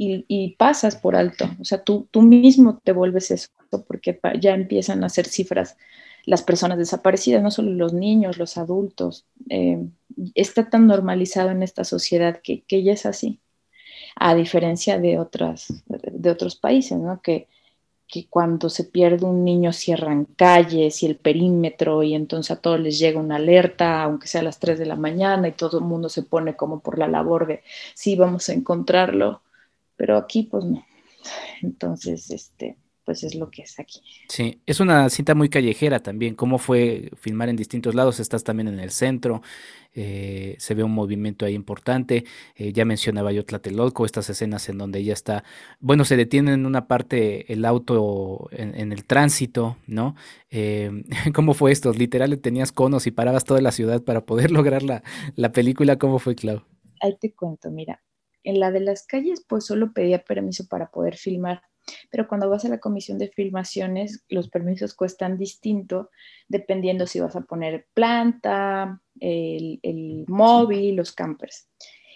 Y, 0.00 0.54
pasas 0.58 0.94
por 0.94 1.16
alto, 1.16 1.46
o 1.60 1.64
sea, 1.64 1.82
tú, 1.82 2.06
tú 2.12 2.22
mismo 2.22 2.78
te 2.84 2.92
vuelves 2.92 3.32
eso, 3.32 3.48
porque 3.88 4.20
ya 4.40 4.54
empiezan 4.54 5.02
a 5.02 5.06
hacer 5.06 5.26
cifras 5.26 5.76
las 6.24 6.42
personas 6.42 6.78
desaparecidas, 6.78 7.42
no 7.42 7.50
solo 7.50 7.72
los 7.72 7.92
niños, 7.94 8.38
los 8.38 8.58
adultos. 8.58 9.26
Eh, 9.50 9.84
está 10.36 10.70
tan 10.70 10.86
normalizado 10.86 11.50
en 11.50 11.64
esta 11.64 11.82
sociedad 11.82 12.40
que, 12.40 12.62
que 12.62 12.84
ya 12.84 12.92
es 12.92 13.06
así 13.06 13.40
a 14.16 14.34
diferencia 14.34 14.98
de, 14.98 15.18
otras, 15.18 15.82
de 15.86 16.30
otros 16.30 16.56
países, 16.56 16.98
¿no? 16.98 17.20
Que, 17.22 17.48
que 18.08 18.26
cuando 18.28 18.70
se 18.70 18.84
pierde 18.84 19.26
un 19.26 19.44
niño 19.44 19.72
cierran 19.72 20.24
calles 20.24 21.02
y 21.02 21.06
el 21.06 21.16
perímetro 21.16 22.02
y 22.02 22.14
entonces 22.14 22.50
a 22.50 22.60
todos 22.60 22.80
les 22.80 22.98
llega 22.98 23.20
una 23.20 23.36
alerta, 23.36 24.02
aunque 24.02 24.28
sea 24.28 24.40
a 24.40 24.44
las 24.44 24.58
3 24.58 24.78
de 24.78 24.86
la 24.86 24.96
mañana 24.96 25.46
y 25.48 25.52
todo 25.52 25.78
el 25.78 25.84
mundo 25.84 26.08
se 26.08 26.22
pone 26.22 26.56
como 26.56 26.80
por 26.80 26.98
la 26.98 27.06
labor 27.06 27.46
de 27.46 27.62
sí, 27.94 28.16
vamos 28.16 28.48
a 28.48 28.54
encontrarlo, 28.54 29.42
pero 29.96 30.16
aquí 30.16 30.44
pues 30.44 30.64
no. 30.64 30.84
Entonces, 31.62 32.30
este, 32.30 32.76
pues 33.08 33.24
es 33.24 33.34
lo 33.34 33.50
que 33.50 33.62
es 33.62 33.80
aquí. 33.80 34.02
Sí, 34.28 34.60
es 34.66 34.80
una 34.80 35.08
cinta 35.08 35.34
muy 35.34 35.48
callejera 35.48 36.00
también. 36.00 36.34
¿Cómo 36.34 36.58
fue 36.58 37.10
filmar 37.16 37.48
en 37.48 37.56
distintos 37.56 37.94
lados? 37.94 38.20
Estás 38.20 38.44
también 38.44 38.68
en 38.68 38.78
el 38.78 38.90
centro, 38.90 39.40
eh, 39.94 40.56
se 40.58 40.74
ve 40.74 40.82
un 40.82 40.92
movimiento 40.92 41.46
ahí 41.46 41.54
importante. 41.54 42.26
Eh, 42.54 42.74
ya 42.74 42.84
mencionaba 42.84 43.32
yo 43.32 43.46
Tlatelolco, 43.46 44.04
estas 44.04 44.28
escenas 44.28 44.68
en 44.68 44.76
donde 44.76 44.98
ella 44.98 45.14
está, 45.14 45.42
bueno, 45.80 46.04
se 46.04 46.18
detiene 46.18 46.52
en 46.52 46.66
una 46.66 46.86
parte 46.86 47.50
el 47.50 47.64
auto 47.64 48.50
en, 48.52 48.92
el 48.92 49.06
tránsito, 49.06 49.78
¿no? 49.86 50.14
Eh, 50.50 50.90
¿Cómo 51.34 51.54
fue 51.54 51.72
esto? 51.72 51.94
Literal, 51.94 52.38
tenías 52.40 52.72
conos 52.72 53.06
y 53.06 53.10
parabas 53.10 53.44
toda 53.44 53.62
la 53.62 53.72
ciudad 53.72 54.02
para 54.02 54.26
poder 54.26 54.50
lograr 54.60 54.82
la, 54.82 55.02
la 55.34 55.50
película. 55.50 55.96
¿Cómo 55.96 56.18
fue, 56.18 56.34
Clau? 56.34 56.60
Ahí 57.00 57.16
te 57.18 57.34
cuento, 57.34 57.70
mira, 57.70 58.02
En 58.44 58.60
la 58.60 58.70
de 58.70 58.80
las 58.80 59.06
calles, 59.06 59.42
pues 59.48 59.64
solo 59.64 59.94
pedía 59.94 60.24
permiso 60.24 60.68
para 60.68 60.90
poder 60.90 61.16
filmar. 61.16 61.62
Pero 62.10 62.28
cuando 62.28 62.48
vas 62.48 62.64
a 62.64 62.68
la 62.68 62.78
comisión 62.78 63.18
de 63.18 63.28
filmaciones, 63.28 64.24
los 64.28 64.48
permisos 64.48 64.94
cuestan 64.94 65.38
distinto 65.38 66.10
dependiendo 66.48 67.06
si 67.06 67.20
vas 67.20 67.36
a 67.36 67.42
poner 67.42 67.86
planta, 67.94 69.00
el, 69.20 69.80
el 69.82 70.24
móvil, 70.28 70.96
los 70.96 71.12
campers. 71.12 71.68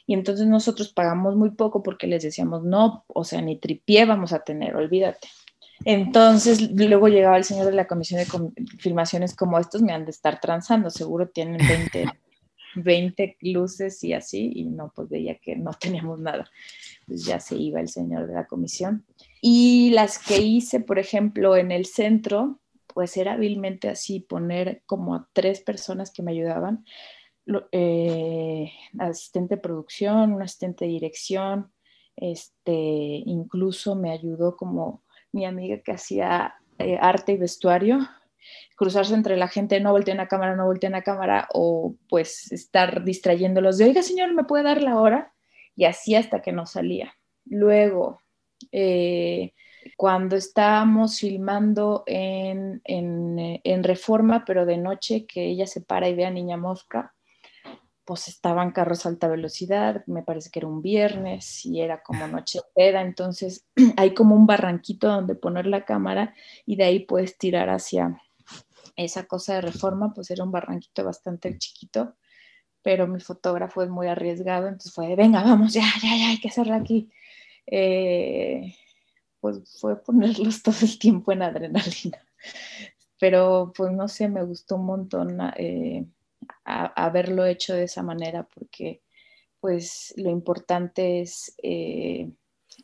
Y 0.06 0.14
entonces 0.14 0.46
nosotros 0.46 0.92
pagamos 0.92 1.36
muy 1.36 1.50
poco 1.50 1.82
porque 1.82 2.06
les 2.06 2.22
decíamos, 2.22 2.64
no, 2.64 3.04
o 3.06 3.24
sea, 3.24 3.40
ni 3.40 3.56
tripié 3.58 4.04
vamos 4.04 4.32
a 4.32 4.40
tener, 4.40 4.74
olvídate. 4.74 5.28
Entonces, 5.84 6.70
luego 6.70 7.08
llegaba 7.08 7.36
el 7.36 7.44
señor 7.44 7.66
de 7.66 7.72
la 7.72 7.86
comisión 7.86 8.20
de 8.20 8.52
filmaciones 8.78 9.34
como 9.34 9.58
estos, 9.58 9.82
me 9.82 9.92
han 9.92 10.04
de 10.04 10.10
estar 10.10 10.40
transando, 10.40 10.90
seguro 10.90 11.28
tienen 11.28 11.66
20, 11.66 12.06
20 12.76 13.36
luces 13.40 14.02
y 14.04 14.12
así, 14.12 14.52
y 14.54 14.64
no, 14.64 14.92
pues 14.94 15.08
veía 15.08 15.38
que 15.38 15.56
no 15.56 15.72
teníamos 15.72 16.20
nada. 16.20 16.48
Pues 17.06 17.24
ya 17.24 17.40
se 17.40 17.56
iba 17.56 17.80
el 17.80 17.88
señor 17.88 18.26
de 18.26 18.34
la 18.34 18.46
comisión. 18.46 19.04
Y 19.44 19.90
las 19.90 20.20
que 20.20 20.38
hice, 20.38 20.78
por 20.78 21.00
ejemplo, 21.00 21.56
en 21.56 21.72
el 21.72 21.84
centro, 21.86 22.60
pues 22.86 23.16
era 23.16 23.32
hábilmente 23.32 23.88
así, 23.88 24.20
poner 24.20 24.84
como 24.86 25.16
a 25.16 25.28
tres 25.32 25.60
personas 25.60 26.12
que 26.12 26.22
me 26.22 26.30
ayudaban, 26.30 26.84
eh, 27.72 28.70
asistente 29.00 29.56
de 29.56 29.60
producción, 29.60 30.34
un 30.34 30.42
asistente 30.42 30.84
de 30.84 30.92
dirección, 30.92 31.72
este, 32.14 32.72
incluso 32.72 33.96
me 33.96 34.12
ayudó 34.12 34.56
como 34.56 35.02
mi 35.32 35.44
amiga 35.44 35.82
que 35.82 35.90
hacía 35.90 36.54
eh, 36.78 36.98
arte 37.00 37.32
y 37.32 37.38
vestuario, 37.38 37.98
cruzarse 38.76 39.14
entre 39.14 39.36
la 39.36 39.48
gente, 39.48 39.80
no 39.80 39.90
volteen 39.90 40.20
a 40.20 40.28
cámara, 40.28 40.54
no 40.54 40.66
volteen 40.66 40.94
a 40.94 41.02
cámara, 41.02 41.48
o 41.52 41.96
pues 42.08 42.52
estar 42.52 43.02
distrayéndolos 43.02 43.78
de, 43.78 43.86
oiga 43.86 44.02
señor, 44.02 44.34
¿me 44.34 44.44
puede 44.44 44.62
dar 44.62 44.82
la 44.82 45.00
hora? 45.00 45.34
Y 45.74 45.86
así 45.86 46.14
hasta 46.14 46.42
que 46.42 46.52
no 46.52 46.66
salía. 46.66 47.14
Luego, 47.44 48.21
eh, 48.70 49.52
cuando 49.96 50.36
estábamos 50.36 51.18
filmando 51.18 52.04
en, 52.06 52.80
en, 52.84 53.60
en, 53.64 53.84
Reforma, 53.84 54.44
pero 54.44 54.64
de 54.66 54.76
noche, 54.76 55.26
que 55.26 55.46
ella 55.46 55.66
se 55.66 55.80
para 55.80 56.08
y 56.08 56.14
ve 56.14 56.24
a 56.24 56.30
Niña 56.30 56.56
Mosca, 56.56 57.14
pues 58.04 58.28
estaban 58.28 58.72
carros 58.72 59.06
a 59.06 59.08
alta 59.08 59.28
velocidad, 59.28 60.04
me 60.06 60.22
parece 60.22 60.50
que 60.50 60.58
era 60.58 60.68
un 60.68 60.82
viernes 60.82 61.64
y 61.64 61.80
era 61.80 62.02
como 62.02 62.26
noche 62.26 62.60
peda, 62.74 63.00
entonces 63.00 63.66
hay 63.96 64.14
como 64.14 64.34
un 64.34 64.46
barranquito 64.46 65.08
donde 65.08 65.34
poner 65.34 65.66
la 65.66 65.84
cámara 65.84 66.34
y 66.66 66.76
de 66.76 66.84
ahí 66.84 67.00
puedes 67.00 67.38
tirar 67.38 67.70
hacia 67.70 68.20
esa 68.96 69.24
cosa 69.24 69.54
de 69.54 69.62
reforma, 69.62 70.12
pues 70.14 70.30
era 70.30 70.44
un 70.44 70.50
barranquito 70.50 71.04
bastante 71.04 71.56
chiquito, 71.58 72.16
pero 72.82 73.06
mi 73.06 73.20
fotógrafo 73.20 73.82
es 73.82 73.88
muy 73.88 74.08
arriesgado, 74.08 74.66
entonces 74.66 74.92
fue, 74.92 75.14
venga, 75.14 75.42
vamos, 75.42 75.72
ya, 75.72 75.84
ya, 76.02 76.16
ya, 76.16 76.28
hay 76.30 76.40
que 76.40 76.48
hacerla 76.48 76.76
aquí. 76.76 77.10
Eh, 77.66 78.74
pues 79.40 79.78
fue 79.80 80.02
ponerlos 80.02 80.62
todo 80.62 80.76
el 80.82 80.98
tiempo 80.98 81.32
en 81.32 81.42
adrenalina, 81.42 82.26
pero 83.18 83.72
pues 83.76 83.92
no 83.92 84.08
sé, 84.08 84.28
me 84.28 84.44
gustó 84.44 84.76
un 84.76 84.86
montón. 84.86 85.38
Eh, 85.56 86.06
haberlo 86.64 87.44
hecho 87.46 87.74
de 87.74 87.84
esa 87.84 88.02
manera 88.02 88.44
porque 88.44 89.02
pues 89.60 90.12
lo 90.16 90.30
importante 90.30 91.20
es 91.20 91.54
eh, 91.62 92.30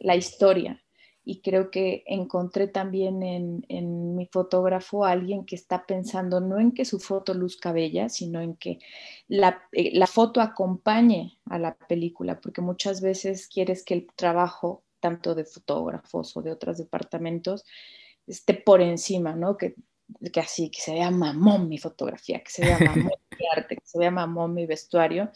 la 0.00 0.16
historia 0.16 0.82
y 1.28 1.42
creo 1.42 1.70
que 1.70 2.04
encontré 2.06 2.68
también 2.68 3.22
en, 3.22 4.14
mi 4.16 4.24
fotógrafo 4.24 5.04
a 5.04 5.10
alguien 5.10 5.44
que 5.44 5.56
está 5.56 5.84
pensando 5.84 6.40
no 6.40 6.58
en 6.58 6.72
que 6.72 6.86
su 6.86 6.98
foto 7.00 7.34
luzca 7.34 7.70
bella, 7.70 8.08
sino 8.08 8.40
en 8.40 8.56
que 8.56 8.78
la, 9.28 9.60
eh, 9.72 9.90
la 9.92 10.06
foto 10.06 10.40
acompañe 10.40 11.38
a 11.44 11.58
la 11.58 11.76
película, 11.76 12.40
porque 12.40 12.62
muchas 12.62 13.02
veces 13.02 13.46
quieres 13.46 13.84
que 13.84 13.92
el 13.92 14.06
trabajo 14.16 14.84
tanto 15.00 15.34
de 15.34 15.44
fotógrafos 15.44 16.34
o 16.34 16.40
de 16.40 16.50
otros 16.50 16.78
departamentos 16.78 17.66
esté 18.26 18.54
por 18.54 18.80
encima, 18.80 19.36
¿no? 19.36 19.58
Que 19.58 19.74
que 20.32 20.40
así, 20.40 20.70
que 20.70 20.80
se 20.80 20.92
vea 20.94 21.10
mamón 21.10 21.68
mi 21.68 21.78
fotografía, 21.78 22.42
que 22.42 22.50
se 22.50 22.64
vea 22.64 22.78
mamón 22.78 23.12
mi 23.38 23.46
arte, 23.54 23.76
que 23.76 23.86
se 23.86 23.98
vea 23.98 24.10
mamón 24.10 24.54
mi 24.54 24.66
vestuario, 24.66 25.30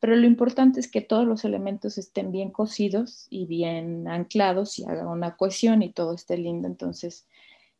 pero 0.00 0.16
lo 0.16 0.26
importante 0.26 0.80
es 0.80 0.90
que 0.90 1.00
todos 1.00 1.26
los 1.26 1.44
elementos 1.44 1.98
estén 1.98 2.30
bien 2.32 2.50
cosidos 2.50 3.26
y 3.30 3.46
bien 3.46 4.08
anclados 4.08 4.78
y 4.78 4.84
haga 4.84 5.08
una 5.08 5.36
cohesión 5.36 5.82
y 5.82 5.92
todo 5.92 6.14
esté 6.14 6.36
lindo, 6.36 6.68
entonces 6.68 7.26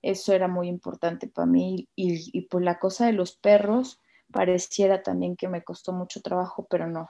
eso 0.02 0.32
era 0.32 0.48
muy 0.48 0.68
importante 0.68 1.26
para 1.26 1.46
mí 1.46 1.88
y, 1.96 2.36
y 2.36 2.42
pues 2.42 2.64
la 2.64 2.78
cosa 2.78 3.06
de 3.06 3.12
los 3.12 3.32
perros 3.32 4.00
pareciera 4.30 5.02
también 5.02 5.36
que 5.36 5.48
me 5.48 5.62
costó 5.62 5.92
mucho 5.92 6.20
trabajo, 6.20 6.66
pero 6.68 6.86
no. 6.86 7.08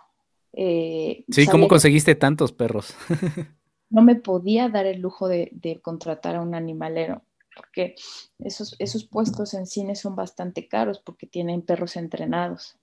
Eh, 0.53 1.25
sí, 1.31 1.47
¿cómo 1.47 1.69
conseguiste 1.69 2.15
tantos 2.15 2.53
perros? 2.53 2.95
no 3.91 4.03
me 4.03 4.17
podía 4.17 4.69
dar 4.69 4.87
el 4.87 5.01
lujo 5.01 5.29
de, 5.29 5.51
de 5.53 5.81
contratar 5.81 6.37
a 6.37 6.41
un 6.41 6.55
animalero 6.55 7.23
porque 7.59 7.97
esos, 8.39 8.77
esos 8.79 9.05
puestos 9.05 9.53
en 9.55 9.67
cine 9.67 9.97
son 9.97 10.15
bastante 10.15 10.69
caros 10.69 11.01
porque 11.01 11.27
tienen 11.27 11.63
perros 11.63 11.97
entrenados. 11.97 12.77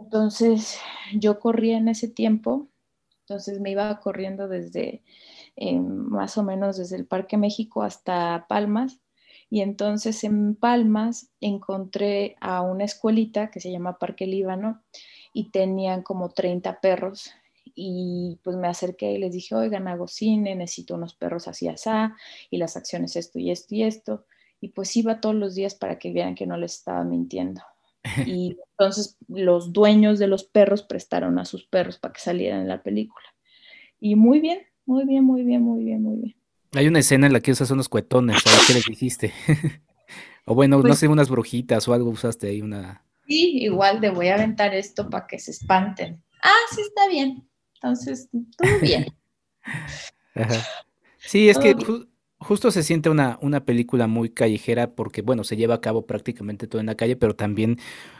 Entonces, 0.00 0.78
yo 1.14 1.38
corría 1.38 1.76
en 1.78 1.88
ese 1.88 2.08
tiempo, 2.08 2.68
entonces 3.22 3.60
me 3.60 3.70
iba 3.70 4.00
corriendo 4.00 4.48
desde 4.48 5.02
eh, 5.56 5.78
más 5.78 6.38
o 6.38 6.42
menos 6.42 6.78
desde 6.78 6.96
el 6.96 7.06
Parque 7.06 7.36
México 7.36 7.82
hasta 7.82 8.46
Palmas. 8.48 9.00
Y 9.50 9.62
entonces 9.62 10.24
en 10.24 10.54
Palmas 10.54 11.30
encontré 11.40 12.36
a 12.40 12.62
una 12.62 12.84
escuelita 12.84 13.50
que 13.50 13.60
se 13.60 13.70
llama 13.70 13.98
Parque 13.98 14.26
Líbano 14.26 14.82
y 15.32 15.50
tenían 15.50 16.02
como 16.02 16.30
30 16.30 16.80
perros 16.80 17.30
y 17.74 18.38
pues 18.42 18.56
me 18.56 18.68
acerqué 18.68 19.12
y 19.12 19.18
les 19.18 19.32
dije, 19.32 19.54
oigan, 19.54 19.88
hago 19.88 20.08
cine, 20.08 20.54
necesito 20.54 20.94
unos 20.94 21.14
perros 21.14 21.46
así 21.48 21.68
asá, 21.68 22.16
y 22.50 22.58
las 22.58 22.76
acciones 22.76 23.16
esto 23.16 23.38
y 23.38 23.50
esto 23.50 23.74
y 23.74 23.84
esto. 23.84 24.24
Y 24.60 24.68
pues 24.70 24.96
iba 24.96 25.20
todos 25.20 25.34
los 25.34 25.54
días 25.54 25.74
para 25.74 25.98
que 25.98 26.12
vieran 26.12 26.34
que 26.34 26.46
no 26.46 26.56
les 26.56 26.74
estaba 26.74 27.04
mintiendo. 27.04 27.62
Y 28.26 28.56
entonces 28.72 29.16
los 29.28 29.72
dueños 29.72 30.18
de 30.18 30.26
los 30.26 30.44
perros 30.44 30.82
prestaron 30.82 31.38
a 31.38 31.44
sus 31.44 31.66
perros 31.66 31.98
para 31.98 32.12
que 32.14 32.20
salieran 32.20 32.62
en 32.62 32.68
la 32.68 32.82
película. 32.82 33.26
Y 34.00 34.14
muy 34.14 34.40
bien, 34.40 34.60
muy 34.86 35.04
bien, 35.04 35.24
muy 35.24 35.42
bien, 35.42 35.62
muy 35.62 35.84
bien, 35.84 36.02
muy 36.02 36.16
bien. 36.16 36.36
Hay 36.72 36.86
una 36.86 37.00
escena 37.00 37.26
en 37.26 37.32
la 37.32 37.40
que 37.40 37.52
usas 37.52 37.70
unos 37.70 37.88
cuetones, 37.88 38.42
¿sabes 38.42 38.66
qué 38.66 38.74
les 38.74 38.84
dijiste? 38.84 39.32
o 40.46 40.54
bueno, 40.54 40.76
no 40.76 40.82
pues 40.82 40.98
sé, 40.98 41.08
unas 41.08 41.28
brujitas 41.28 41.86
o 41.88 41.92
algo 41.92 42.10
usaste 42.10 42.48
ahí, 42.48 42.62
una... 42.62 43.04
Sí, 43.26 43.58
igual 43.62 44.00
de 44.00 44.10
voy 44.10 44.28
a 44.28 44.34
aventar 44.34 44.74
esto 44.74 45.08
para 45.10 45.26
que 45.26 45.38
se 45.38 45.50
espanten. 45.50 46.22
Ah, 46.42 46.54
sí, 46.74 46.80
está 46.80 47.08
bien. 47.08 47.48
Entonces, 47.74 48.28
todo 48.56 48.78
bien. 48.80 49.06
Sí, 51.22 51.50
es 51.50 51.58
que 51.58 51.76
justo 52.40 52.70
se 52.70 52.82
siente 52.82 53.10
una, 53.10 53.38
una 53.42 53.64
película 53.64 54.06
muy 54.06 54.30
callejera 54.30 54.90
porque, 54.92 55.22
bueno, 55.22 55.44
se 55.44 55.56
lleva 55.56 55.74
a 55.74 55.80
cabo 55.80 56.06
prácticamente 56.06 56.66
todo 56.66 56.80
en 56.80 56.86
la 56.86 56.94
calle, 56.94 57.16
pero 57.16 57.36
también 57.36 57.78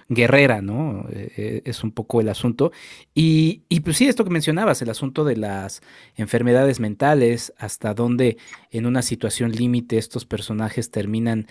guerrera, 0.09 0.61
¿no? 0.61 1.07
Eh, 1.11 1.33
eh, 1.37 1.63
es 1.65 1.83
un 1.83 1.93
poco 1.93 2.21
el 2.21 2.29
asunto. 2.29 2.71
Y, 3.15 3.63
y 3.69 3.81
pues 3.81 3.97
sí, 3.97 4.07
esto 4.09 4.25
que 4.25 4.31
mencionabas, 4.31 4.83
el 4.83 4.91
asunto 4.91 5.25
de 5.25 5.37
las 5.37 5.81
enfermedades 6.17 6.81
mentales, 6.81 7.55
hasta 7.59 7.95
dónde 7.95 8.37
en 8.71 8.87
una 8.87 9.03
situación 9.03 9.53
límite 9.53 9.97
estos 9.97 10.27
personajes 10.27 10.91
terminan, 10.91 11.47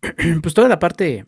pues 0.42 0.54
toda 0.54 0.68
la 0.68 0.78
parte 0.78 1.26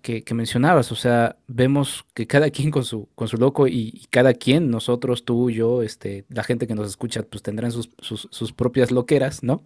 que, 0.00 0.24
mencionabas, 0.34 0.92
o 0.92 0.96
sea, 0.96 1.36
vemos 1.46 2.06
que 2.14 2.26
cada 2.26 2.50
quien 2.50 2.70
con 2.70 2.84
su, 2.84 3.08
con 3.14 3.28
su 3.28 3.36
loco 3.36 3.66
y, 3.68 4.06
cada 4.10 4.32
quien, 4.32 4.70
nosotros, 4.70 5.24
tú, 5.24 5.50
yo, 5.50 5.82
este, 5.82 6.24
la 6.28 6.42
gente 6.42 6.66
que 6.66 6.74
nos 6.74 6.88
escucha, 6.88 7.22
pues 7.22 7.42
tendrán 7.42 7.70
sus, 7.70 7.90
sus, 8.00 8.52
propias 8.52 8.90
loqueras, 8.90 9.42
¿no? 9.42 9.62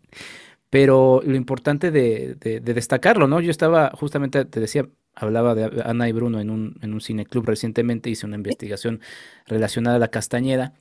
Pero 0.71 1.23
lo 1.25 1.37
importante 1.37 1.91
de, 1.91 2.35
de, 2.35 2.61
destacarlo, 2.61 3.29
¿no? 3.29 3.41
Yo 3.41 3.51
estaba, 3.51 3.93
justamente 3.95 4.45
te 4.45 4.61
decía, 4.61 4.89
hablaba 5.15 5.55
de 5.55 5.83
Ana 5.85 6.09
y 6.09 6.13
Bruno 6.13 6.41
en 6.41 6.51
un, 6.51 6.79
en 6.83 6.95
un 6.95 7.01
cineclub 7.01 7.47
recientemente, 7.47 8.11
hice 8.11 8.27
una 8.27 8.37
investigación 8.37 9.01
relacionada 9.47 9.97
a 9.97 10.01
la 10.01 10.09
Castañeda 10.09 10.75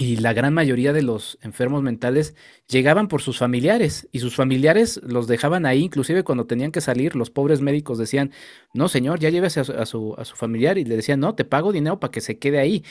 y 0.00 0.16
la 0.16 0.32
gran 0.32 0.54
mayoría 0.54 0.94
de 0.94 1.02
los 1.02 1.38
enfermos 1.42 1.82
mentales 1.82 2.34
llegaban 2.66 3.06
por 3.06 3.20
sus 3.20 3.36
familiares 3.36 4.08
y 4.12 4.20
sus 4.20 4.34
familiares 4.34 4.98
los 5.02 5.26
dejaban 5.26 5.66
ahí, 5.66 5.82
inclusive 5.82 6.24
cuando 6.24 6.46
tenían 6.46 6.72
que 6.72 6.80
salir, 6.80 7.14
los 7.14 7.28
pobres 7.28 7.60
médicos 7.60 7.98
decían, 7.98 8.32
no 8.72 8.88
señor, 8.88 9.20
ya 9.20 9.28
llévese 9.28 9.60
a 9.60 9.64
su, 9.84 10.14
a 10.16 10.24
su, 10.24 10.36
familiar 10.36 10.78
y 10.78 10.86
le 10.86 10.96
decían, 10.96 11.20
no, 11.20 11.34
te 11.34 11.44
pago 11.44 11.70
dinero 11.70 12.00
para 12.00 12.10
que 12.10 12.22
se 12.22 12.38
quede 12.38 12.58
ahí. 12.58 12.82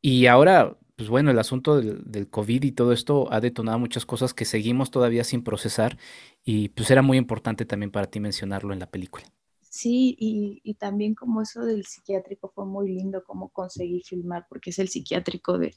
Y 0.00 0.28
ahora, 0.28 0.78
pues 0.96 1.10
bueno, 1.10 1.30
el 1.30 1.38
asunto 1.38 1.76
del, 1.76 2.10
del, 2.10 2.30
COVID 2.30 2.64
y 2.64 2.72
todo 2.72 2.94
esto 2.94 3.30
ha 3.30 3.42
detonado 3.42 3.78
muchas 3.78 4.06
cosas 4.06 4.32
que 4.32 4.46
seguimos 4.46 4.90
todavía 4.90 5.24
sin 5.24 5.44
procesar 5.44 5.98
y 6.42 6.70
pues 6.70 6.90
era 6.90 7.02
muy 7.02 7.18
importante 7.18 7.66
también 7.66 7.90
para 7.90 8.06
ti 8.06 8.18
mencionarlo 8.18 8.72
en 8.72 8.78
la 8.78 8.90
película. 8.90 9.26
Sí, 9.68 10.16
y, 10.18 10.62
y 10.64 10.74
también 10.76 11.14
como 11.14 11.42
eso 11.42 11.66
del 11.66 11.84
psiquiátrico 11.84 12.50
fue 12.54 12.64
muy 12.64 12.88
lindo, 12.88 13.22
como 13.24 13.50
conseguí 13.50 14.00
filmar, 14.00 14.46
porque 14.48 14.70
es 14.70 14.78
el 14.78 14.88
psiquiátrico 14.88 15.58
de 15.58 15.74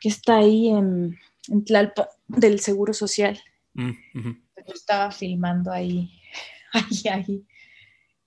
que 0.00 0.08
está 0.08 0.38
ahí 0.38 0.68
en, 0.68 1.18
en 1.48 1.64
Tlalpa 1.64 2.08
del 2.28 2.60
Seguro 2.60 2.92
Social. 2.92 3.38
Mm, 3.74 3.92
Yo 4.14 4.74
estaba 4.74 5.10
filmando 5.10 5.70
ahí, 5.70 6.10
ahí, 6.72 7.08
ahí. 7.12 7.46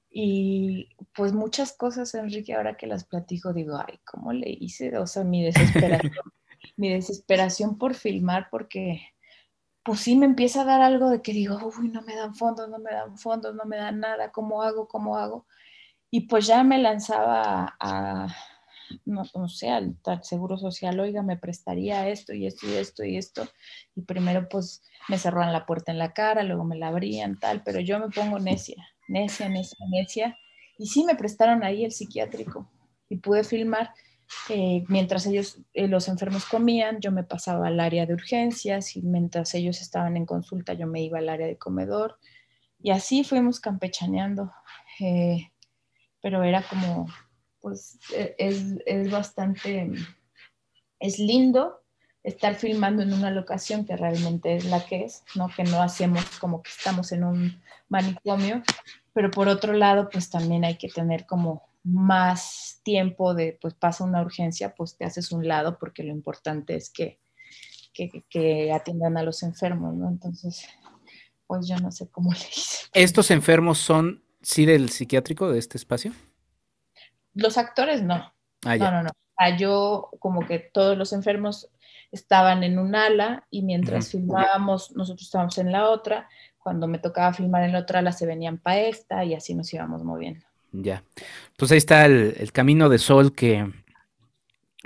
Y 0.10 0.90
pues 1.16 1.34
muchas 1.34 1.74
cosas, 1.74 2.14
Enrique, 2.14 2.54
ahora 2.54 2.78
que 2.78 2.86
las 2.86 3.04
platico, 3.04 3.52
digo, 3.52 3.78
ay, 3.78 4.00
¿cómo 4.06 4.32
le 4.32 4.50
hice? 4.50 4.96
O 4.98 5.08
sea, 5.08 5.24
mi 5.24 5.44
desesperación. 5.44 6.14
mi 6.78 6.90
desesperación 6.90 7.78
por 7.78 7.94
filmar 7.96 8.48
porque 8.50 9.02
pues 9.84 10.00
sí 10.00 10.16
me 10.16 10.26
empieza 10.26 10.62
a 10.62 10.66
dar 10.66 10.82
algo 10.82 11.10
de 11.10 11.22
que 11.22 11.34
digo, 11.34 11.60
uy, 11.78 11.90
no 11.90 12.02
me 12.04 12.16
dan 12.16 12.36
fondos, 12.36 12.70
no 12.70 12.80
me 12.80 12.92
dan 12.92 13.18
fondos, 13.18 13.54
no 13.54 13.66
me 13.66 13.78
dan 13.78 14.00
nada, 14.00 14.32
¿cómo 14.32 14.64
hago? 14.64 14.88
¿Cómo 14.88 15.18
hago? 15.18 15.46
Y 16.10 16.22
pues 16.28 16.48
ya 16.48 16.64
me 16.64 16.78
lanzaba 16.78 17.76
a, 17.80 18.28
no, 19.06 19.25
sé, 19.47 19.69
al, 19.69 19.97
seguro 20.21 20.58
social, 20.58 20.99
oiga, 20.99 21.21
me 21.21 21.38
prestaría 21.38 22.10
esto 22.10 22.34
y 22.34 22.47
esto 22.47 22.67
y 22.67 22.73
esto 22.73 23.03
y 23.03 23.17
esto. 23.17 23.47
Y 23.95 24.01
primero 24.01 24.47
pues 24.49 24.84
me 25.10 25.17
cerraban 25.17 25.53
la 25.53 25.65
puerta 25.65 25.91
en 25.91 25.97
la 25.97 26.13
cara, 26.13 26.43
luego 26.43 26.63
me 26.63 26.77
la 26.77 26.88
abrían, 26.88 27.39
tal, 27.39 27.63
pero 27.63 27.79
yo 27.79 27.99
me 27.99 28.10
pongo 28.10 28.39
necia, 28.39 28.88
necia, 29.08 29.49
necia, 29.49 29.77
necia. 29.89 30.38
Y 30.77 30.88
sí 30.88 31.03
me 31.03 31.15
prestaron 31.15 31.63
ahí 31.63 31.86
el 31.86 31.91
psiquiátrico 31.91 32.69
y 33.10 33.17
pude 33.17 33.43
filmar 33.43 33.91
eh, 34.49 34.84
mientras 34.88 35.25
ellos, 35.25 35.60
eh, 35.73 35.88
los 35.88 36.08
enfermos 36.08 36.45
comían, 36.45 36.99
yo 36.99 37.12
me 37.12 37.23
pasaba 37.23 37.67
al 37.67 37.79
área 37.79 38.06
de 38.06 38.13
urgencias 38.13 38.95
y 38.95 39.01
mientras 39.01 39.53
ellos 39.53 39.82
estaban 39.82 40.17
en 40.17 40.25
consulta, 40.25 40.73
yo 40.73 40.88
me 40.88 41.01
iba 41.01 41.19
al 41.19 41.29
área 41.29 41.47
de 41.47 41.58
comedor. 41.58 42.17
Y 42.82 42.91
así 42.91 43.23
fuimos 43.23 43.60
campechaneando. 43.60 44.51
Eh, 44.99 45.51
pero 46.21 46.43
era 46.43 46.63
como, 46.63 47.08
pues 47.63 47.97
e, 48.13 48.36
es, 48.38 48.76
es, 48.86 49.10
bastante, 49.10 49.89
es 50.99 51.17
lindo 51.17 51.82
estar 52.21 52.56
filmando 52.56 53.02
en 53.04 53.13
una 53.13 53.32
locación 53.32 53.86
que 53.86 53.95
realmente 53.95 54.58
es 54.58 54.65
la 54.65 54.86
que 54.86 55.06
es, 55.06 55.23
¿no? 55.34 55.47
Que 55.47 55.63
no 55.63 55.82
hacemos 55.82 56.26
como 56.39 56.62
que 56.62 56.69
estamos 56.69 57.13
en 57.13 57.23
un 57.23 57.62
manicomio, 57.88 58.62
pero 59.13 59.32
por 59.32 59.47
otro 59.47 59.71
lado, 59.71 60.10
pues 60.10 60.30
también 60.30 60.65
hay 60.65 60.78
que 60.78 60.89
tener 60.89 61.26
como 61.26 61.63
más 61.84 62.82
tiempo 62.84 63.34
de, 63.34 63.58
pues 63.62 63.73
pasa 63.76 64.04
una 64.04 64.21
urgencia, 64.21 64.76
pues 64.76 64.97
te 64.97 65.06
haces 65.06 65.32
un 65.32 65.47
lado 65.47 65.80
porque 65.80 66.04
lo 66.04 66.12
importante 66.12 66.76
es 66.76 66.89
que, 66.89 67.19
que, 67.93 68.71
atiendan 68.73 69.17
a 69.17 69.23
los 69.23 69.41
enfermos, 69.41 69.95
¿no? 69.95 70.10
Entonces, 70.10 70.65
pues 71.47 71.65
yo 71.65 71.78
no 71.78 71.93
sé 71.93 72.10
cómo 72.10 72.34
le 72.34 72.39
hice. 72.39 72.88
¿Estos 72.93 73.32
enfermos 73.32 73.78
son, 73.78 74.21
sí, 74.41 74.65
del 74.65 74.89
psiquiátrico 74.89 75.49
de 75.49 75.60
este 75.60 75.78
espacio? 75.78 76.12
Los 77.34 77.58
actores 77.58 78.02
no. 78.04 78.34
Ah, 78.65 78.78
no, 78.78 78.91
no, 78.91 79.04
no. 79.04 79.12
yo 79.58 80.10
como 80.19 80.46
que 80.46 80.60
todos 80.60 80.98
los 80.98 81.13
enfermos 81.13 81.69
estaban 82.12 82.63
en 82.63 82.78
un 82.78 82.96
ala 82.96 83.46
y 83.50 83.63
mientras 83.63 84.12
filmábamos, 84.12 84.96
nosotros 84.96 85.24
estábamos 85.24 85.58
en 85.58 85.72
la 85.72 85.89
otra. 85.89 86.30
Cuando 86.60 86.88
me 86.88 87.00
tocaba 87.00 87.34
filmar 87.34 87.63
en 87.63 87.74
la 87.74 87.80
otra 87.80 88.00
ala, 88.00 88.12
se 88.12 88.28
venían 88.28 88.60
para 88.60 88.82
esta 88.82 89.26
y 89.26 89.34
así 89.34 89.56
nos 89.56 89.74
íbamos 89.74 90.04
moviendo. 90.04 90.46
Ya. 90.72 91.04
Pues 91.58 91.72
ahí 91.72 91.78
está 91.78 92.06
el, 92.06 92.52
camino 92.52 92.88
de 92.88 93.00
sol 93.00 93.34
que 93.34 93.72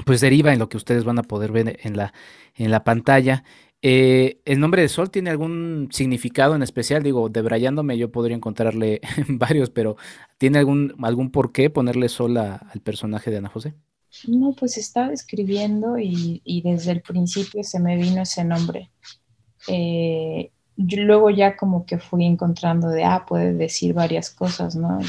pues 0.06 0.22
deriva 0.22 0.54
en 0.54 0.60
lo 0.60 0.70
que 0.70 0.78
ustedes 0.78 1.04
van 1.04 1.20
a 1.20 1.24
poder 1.24 1.52
ver 1.52 1.80
en 1.84 1.98
la, 1.98 2.14
en 2.56 2.72
la 2.72 2.84
pantalla. 2.84 3.44
Eh, 3.82 4.42
¿El 4.46 4.60
nombre 4.60 4.82
de 4.82 4.90
Sol 4.90 5.12
tiene 5.12 5.30
algún 5.30 5.90
significado 5.92 6.56
en 6.56 6.64
especial? 6.64 7.04
Digo, 7.04 7.30
debrayándome 7.30 7.98
yo 7.98 8.12
podría 8.12 8.36
encontrarle 8.36 9.02
varios, 9.28 9.70
pero 9.70 9.98
¿tiene 10.38 10.60
algún, 10.60 10.96
algún 11.04 11.32
por 11.32 11.52
qué 11.52 11.70
ponerle 11.70 12.10
Sol 12.10 12.38
al 12.38 12.82
personaje 12.84 13.32
de 13.32 13.38
Ana 13.38 13.50
José? 13.50 13.76
No, 14.28 14.54
pues 14.54 14.78
estaba 14.78 15.14
escribiendo 15.14 15.98
y, 16.00 16.62
desde 16.64 16.92
el 16.92 17.02
principio 17.02 17.64
se 17.64 17.80
me 17.80 17.98
vino 17.98 18.22
ese 18.22 18.44
nombre. 18.44 18.90
Eh, 19.68 20.52
luego 20.78 21.30
ya 21.30 21.56
como 21.56 21.86
que 21.86 22.00
fui 22.00 22.26
encontrando 22.26 22.90
de, 22.90 23.04
ah, 23.04 23.26
puede 23.28 23.54
decir 23.54 23.94
varias 23.94 24.30
cosas, 24.30 24.76
¿no? 24.76 25.00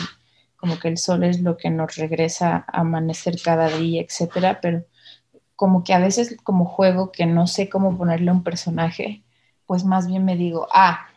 como 0.59 0.79
que 0.79 0.89
el 0.89 0.99
sol 0.99 1.23
es 1.23 1.41
lo 1.41 1.57
que 1.57 1.71
nos 1.71 1.95
regresa 1.97 2.65
a 2.67 2.81
amanecer 2.81 3.41
cada 3.41 3.69
día, 3.69 4.03
etcétera, 4.03 4.61
pero 4.61 4.85
como 5.59 5.83
que 5.83 5.93
a 5.93 5.99
veces 5.99 6.37
como 6.45 6.67
juego 6.67 7.11
que 7.11 7.27
no 7.27 7.49
sé 7.49 7.69
cómo 7.69 7.99
ponerle 7.99 8.31
un 8.31 8.45
personaje, 8.45 9.25
pues 9.67 9.85
más 9.85 10.07
bien 10.07 10.25
me 10.25 10.37
digo, 10.37 10.69
ah, 10.73 11.09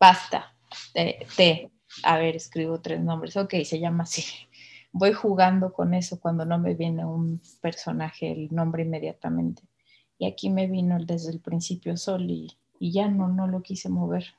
basta, 0.00 0.52
te, 0.92 1.70
a 2.02 2.18
ver, 2.18 2.34
escribo 2.34 2.80
tres 2.80 3.00
nombres, 3.00 3.36
ok, 3.36 3.54
se 3.64 3.78
llama 3.78 4.02
así. 4.02 4.24
Voy 4.90 5.12
jugando 5.12 5.72
con 5.72 5.94
eso 5.94 6.18
cuando 6.18 6.44
no 6.44 6.58
me 6.58 6.74
viene 6.74 7.04
un 7.04 7.40
personaje 7.60 8.32
el 8.32 8.48
nombre 8.52 8.82
inmediatamente. 8.82 9.62
Y 10.18 10.26
aquí 10.26 10.50
me 10.50 10.66
vino 10.66 10.98
desde 10.98 11.30
el 11.30 11.38
principio 11.38 11.96
Sol 11.96 12.28
y, 12.28 12.58
y 12.80 12.90
ya 12.90 13.06
no, 13.06 13.28
no 13.28 13.46
lo 13.46 13.62
quise 13.62 13.88
mover. 13.88 14.34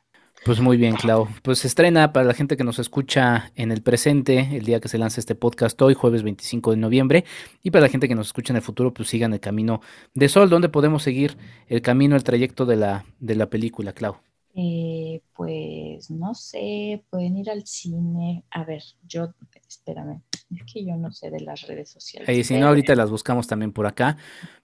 Pues 0.46 0.62
muy 0.62 0.78
bien, 0.78 0.96
Clau. 0.96 1.28
Pues 1.44 1.60
se 1.60 1.68
estrena 1.68 2.14
para 2.14 2.26
la 2.26 2.34
gente 2.34 2.56
que 2.56 2.64
nos 2.64 2.80
escucha 2.80 3.52
en 3.56 3.72
el 3.72 3.82
presente, 3.82 4.58
el 4.58 4.66
día 4.66 4.80
que 4.80 4.88
se 4.88 4.98
lanza 4.98 5.20
este 5.20 5.36
podcast 5.36 5.80
hoy, 5.82 5.94
jueves 5.94 6.24
25 6.24 6.72
de 6.72 6.78
noviembre. 6.78 7.26
Y 7.62 7.72
para 7.72 7.84
la 7.84 7.90
gente 7.90 8.08
que 8.08 8.16
nos 8.16 8.28
escucha 8.28 8.54
en 8.54 8.58
el 8.58 8.62
futuro, 8.62 8.94
pues 8.94 9.10
sigan 9.10 9.34
el 9.34 9.42
camino 9.42 9.82
de 10.14 10.30
Sol, 10.30 10.50
donde 10.50 10.70
podemos 10.70 11.04
seguir 11.04 11.38
el 11.68 11.82
camino, 11.82 12.16
el 12.16 12.24
trayecto 12.24 12.66
de 12.66 12.78
la, 12.78 13.06
de 13.20 13.36
la 13.36 13.50
película, 13.50 13.94
Clau. 13.94 14.18
Eh, 14.56 15.22
pues 15.36 16.10
no 16.10 16.34
sé, 16.34 17.04
pueden 17.10 17.38
ir 17.38 17.50
al 17.50 17.66
cine. 17.68 18.44
A 18.50 18.64
ver, 18.64 18.84
yo, 19.08 19.34
espérame, 19.68 20.22
es 20.52 20.74
que 20.74 20.86
yo 20.86 20.96
no 20.96 21.12
sé 21.12 21.30
de 21.30 21.42
las 21.42 21.68
redes 21.68 21.90
sociales. 21.90 22.30
Y 22.30 22.44
si 22.44 22.58
no, 22.58 22.68
ahorita 22.68 22.96
las 22.96 23.10
buscamos 23.10 23.48
también 23.48 23.72
por 23.72 23.88
acá, 23.88 24.18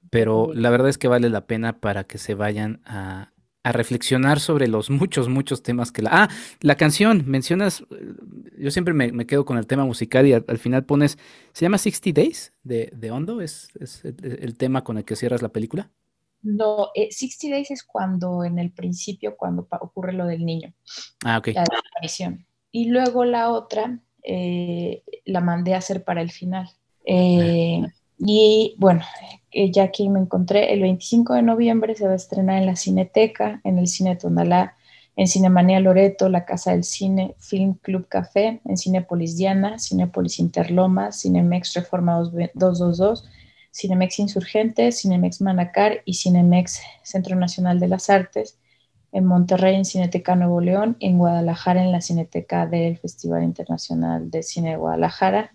pero 0.10 0.54
la 0.54 0.70
verdad 0.70 0.90
es 0.90 0.98
que 0.98 1.08
vale 1.08 1.30
la 1.30 1.46
pena 1.46 1.80
para 1.80 2.06
que 2.06 2.18
se 2.18 2.34
vayan 2.34 2.82
a, 2.86 3.32
a 3.66 3.72
reflexionar 3.72 4.40
sobre 4.40 4.68
los 4.68 4.92
muchos, 4.92 5.28
muchos 5.28 5.64
temas 5.64 5.92
que 5.92 6.04
la... 6.04 6.12
Ah, 6.14 6.30
la 6.62 6.76
canción, 6.76 7.24
mencionas, 7.26 7.82
eh, 7.82 8.14
yo 8.60 8.70
siempre 8.70 8.94
me, 8.94 9.26
quedo 9.26 9.44
con 9.44 9.58
el 9.58 9.66
tema 9.66 9.86
musical 9.86 10.28
y 10.28 10.34
al, 10.34 10.60
final 10.60 10.86
pones, 10.86 11.18
¿se 11.52 11.66
llama 11.66 11.80
60 11.80 12.22
Days 12.22 12.54
de, 12.62 12.92
de 12.96 13.10
Hondo? 13.10 13.42
¿Es, 13.42 13.70
el, 14.22 14.56
tema 14.56 14.84
con 14.84 15.00
el 15.00 15.04
que 15.04 15.16
cierras 15.16 15.42
la 15.42 15.50
película? 15.50 15.90
No, 16.44 16.90
60 16.94 17.48
eh, 17.48 17.50
Days 17.50 17.72
es 17.72 17.84
cuando 17.84 18.44
en 18.44 18.60
el 18.60 18.72
principio, 18.72 19.36
cuando 19.36 19.68
ocurre 19.82 20.14
lo 20.14 20.28
del 20.28 20.46
niño. 20.46 20.72
Ah, 21.24 21.40
ok. 21.40 21.48
La 21.48 21.64
desaparición. 21.64 22.46
Y 22.72 22.90
luego 22.90 23.26
la 23.26 23.50
otra 23.50 24.00
eh, 24.22 25.02
la 25.26 25.42
mandé 25.42 25.74
a 25.74 25.80
hacer 25.80 26.04
para 26.04 26.22
el 26.22 26.30
final. 26.30 26.70
Ah. 27.10 27.88
Y 28.18 28.76
bueno, 28.78 29.02
ya 29.52 29.84
aquí 29.84 30.10
me 30.10 30.20
encontré, 30.20 30.74
el 30.74 30.82
25 30.82 31.34
de 31.34 31.42
noviembre 31.42 31.96
se 31.96 32.06
va 32.06 32.14
a 32.14 32.16
estrenar 32.16 32.58
en 32.58 32.66
la 32.66 32.76
Cineteca, 32.76 33.62
en 33.64 33.78
el 33.78 33.88
Cine 33.88 34.16
Tonalá, 34.16 34.76
en 35.16 35.28
Cinemanía 35.28 35.80
Loreto, 35.80 36.28
la 36.30 36.46
Casa 36.46 36.72
del 36.72 36.84
Cine, 36.84 37.36
Film 37.40 37.76
Club 37.76 38.08
Café, 38.08 38.62
en 38.66 38.78
Cinepolis 38.78 39.38
Diana, 39.38 39.80
Cinepolis 39.80 40.40
Interlomas, 40.40 41.22
Cinemex 41.22 41.74
Reforma 41.74 42.16
222, 42.18 43.30
Cinemex 43.72 44.20
Insurgente, 44.20 44.92
Cinemex 44.92 45.42
Manacar 45.42 46.02
y 46.06 46.16
Cinemex 46.16 46.82
Centro 47.04 47.36
Nacional 47.36 47.80
de 47.80 47.88
las 47.88 48.10
Artes, 48.10 48.60
en 49.14 49.26
Monterrey 49.26 49.76
en 49.76 49.86
Cineteca 49.86 50.36
Nuevo 50.36 50.60
León, 50.60 50.98
en 51.00 51.18
Guadalajara 51.18 51.82
en 51.82 51.94
la 51.94 52.02
Cineteca 52.02 52.68
del 52.68 52.98
Festival 52.98 53.44
Internacional 53.44 54.30
de 54.30 54.44
Cine 54.44 54.72
de 54.72 54.78
Guadalajara, 54.78 55.55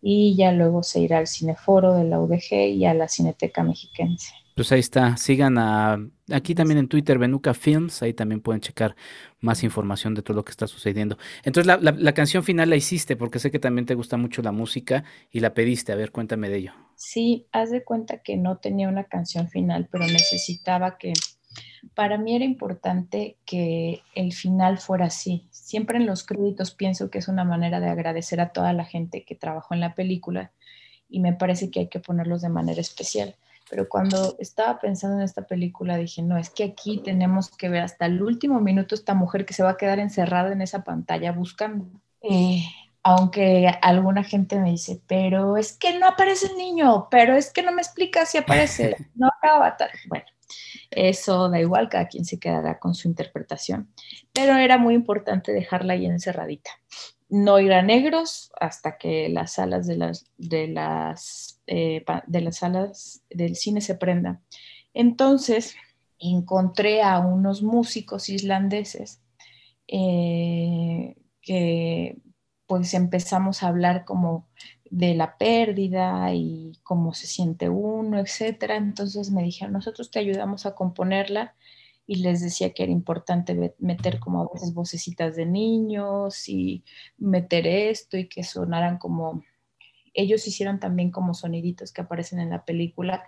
y 0.00 0.36
ya 0.36 0.52
luego 0.52 0.82
se 0.82 1.00
irá 1.00 1.18
al 1.18 1.26
Cineforo 1.26 1.94
de 1.94 2.04
la 2.04 2.20
UDG 2.20 2.52
y 2.74 2.84
a 2.86 2.94
la 2.94 3.08
Cineteca 3.08 3.62
Mexiquense. 3.62 4.32
Pues 4.54 4.72
ahí 4.72 4.80
está, 4.80 5.16
sigan 5.16 5.56
a, 5.56 6.04
aquí 6.32 6.52
también 6.52 6.78
en 6.78 6.88
Twitter, 6.88 7.16
Benuca 7.16 7.54
Films, 7.54 8.02
ahí 8.02 8.12
también 8.12 8.40
pueden 8.40 8.60
checar 8.60 8.96
más 9.40 9.62
información 9.62 10.14
de 10.14 10.22
todo 10.22 10.36
lo 10.36 10.44
que 10.44 10.50
está 10.50 10.66
sucediendo. 10.66 11.16
Entonces, 11.44 11.66
la, 11.66 11.76
la, 11.76 12.12
canción 12.12 12.42
final 12.42 12.68
la 12.68 12.74
hiciste, 12.74 13.14
porque 13.14 13.38
sé 13.38 13.52
que 13.52 13.60
también 13.60 13.86
te 13.86 13.94
gusta 13.94 14.16
mucho 14.16 14.42
la 14.42 14.50
música 14.50 15.04
y 15.30 15.38
la 15.38 15.54
pediste, 15.54 15.92
a 15.92 15.94
ver, 15.94 16.10
cuéntame 16.10 16.48
de 16.50 16.56
ello. 16.56 16.72
Sí, 16.96 17.46
haz 17.52 17.70
de 17.70 17.84
cuenta 17.84 18.20
que 18.20 18.36
no 18.36 18.58
tenía 18.58 18.88
una 18.88 19.04
canción 19.04 19.48
final, 19.48 19.88
pero 19.92 20.06
necesitaba 20.06 20.98
que, 20.98 21.12
para 21.94 22.18
mí 22.18 22.34
era 22.36 22.44
importante 22.44 23.36
que 23.44 24.02
el 24.14 24.32
final 24.32 24.78
fuera 24.78 25.06
así. 25.06 25.46
Siempre 25.50 25.98
en 25.98 26.06
los 26.06 26.24
créditos 26.24 26.74
pienso 26.74 27.10
que 27.10 27.18
es 27.18 27.28
una 27.28 27.44
manera 27.44 27.80
de 27.80 27.88
agradecer 27.88 28.40
a 28.40 28.50
toda 28.50 28.72
la 28.72 28.84
gente 28.84 29.24
que 29.24 29.34
trabajó 29.34 29.74
en 29.74 29.80
la 29.80 29.94
película 29.94 30.52
y 31.08 31.20
me 31.20 31.32
parece 31.32 31.70
que 31.70 31.80
hay 31.80 31.88
que 31.88 32.00
ponerlos 32.00 32.42
de 32.42 32.48
manera 32.48 32.80
especial. 32.80 33.34
Pero 33.70 33.88
cuando 33.88 34.36
estaba 34.38 34.78
pensando 34.78 35.18
en 35.18 35.22
esta 35.22 35.42
película 35.42 35.96
dije, 35.96 36.22
no, 36.22 36.38
es 36.38 36.50
que 36.50 36.64
aquí 36.64 36.98
tenemos 37.04 37.50
que 37.50 37.68
ver 37.68 37.82
hasta 37.82 38.06
el 38.06 38.22
último 38.22 38.60
minuto 38.60 38.94
esta 38.94 39.14
mujer 39.14 39.44
que 39.44 39.54
se 39.54 39.62
va 39.62 39.70
a 39.70 39.76
quedar 39.76 39.98
encerrada 39.98 40.52
en 40.52 40.62
esa 40.62 40.84
pantalla 40.84 41.32
buscando. 41.32 41.86
Eh, 42.22 42.62
aunque 43.02 43.68
alguna 43.82 44.24
gente 44.24 44.58
me 44.58 44.70
dice, 44.70 45.00
pero 45.06 45.56
es 45.56 45.72
que 45.76 45.98
no 45.98 46.06
aparece 46.08 46.46
el 46.46 46.56
niño, 46.56 47.08
pero 47.10 47.36
es 47.36 47.52
que 47.52 47.62
no 47.62 47.72
me 47.72 47.82
explica 47.82 48.26
si 48.26 48.38
aparece, 48.38 48.96
no 49.14 49.28
acaba. 49.28 49.76
Bueno, 50.08 50.24
eso 50.90 51.48
da 51.48 51.60
igual, 51.60 51.88
cada 51.88 52.08
quien 52.08 52.24
se 52.24 52.38
quedará 52.38 52.78
con 52.78 52.94
su 52.94 53.08
interpretación, 53.08 53.92
pero 54.32 54.56
era 54.56 54.78
muy 54.78 54.94
importante 54.94 55.52
dejarla 55.52 55.94
ahí 55.94 56.06
encerradita. 56.06 56.70
No 57.28 57.60
ir 57.60 57.72
a 57.74 57.82
negros 57.82 58.50
hasta 58.58 58.96
que 58.96 59.28
las 59.28 59.52
salas 59.52 59.86
de 59.86 59.96
las, 59.96 60.24
de 60.38 60.68
las, 60.68 61.60
eh, 61.66 62.04
de 62.26 62.40
las 62.40 62.56
salas 62.56 63.22
del 63.28 63.56
cine 63.56 63.82
se 63.82 63.96
prendan. 63.96 64.40
Entonces, 64.94 65.76
encontré 66.18 67.02
a 67.02 67.18
unos 67.18 67.62
músicos 67.62 68.28
islandeses 68.28 69.20
eh, 69.86 71.16
que 71.42 72.18
pues 72.66 72.92
empezamos 72.92 73.62
a 73.62 73.68
hablar 73.68 74.04
como 74.04 74.48
de 74.90 75.14
la 75.14 75.36
pérdida 75.38 76.32
y 76.34 76.72
cómo 76.82 77.14
se 77.14 77.26
siente 77.26 77.68
uno, 77.68 78.18
etcétera. 78.18 78.76
Entonces 78.76 79.30
me 79.30 79.42
dijeron, 79.42 79.72
nosotros 79.72 80.10
te 80.10 80.18
ayudamos 80.20 80.66
a 80.66 80.74
componerla 80.74 81.54
y 82.06 82.16
les 82.16 82.40
decía 82.40 82.72
que 82.72 82.84
era 82.84 82.92
importante 82.92 83.74
meter 83.78 84.18
como 84.18 84.42
a 84.42 84.48
veces 84.52 84.72
vocecitas 84.72 85.36
de 85.36 85.44
niños 85.44 86.48
y 86.48 86.84
meter 87.18 87.66
esto 87.66 88.16
y 88.16 88.28
que 88.28 88.44
sonaran 88.44 88.98
como, 88.98 89.44
ellos 90.14 90.46
hicieron 90.48 90.80
también 90.80 91.10
como 91.10 91.34
soniditos 91.34 91.92
que 91.92 92.00
aparecen 92.00 92.40
en 92.40 92.50
la 92.50 92.64
película, 92.64 93.24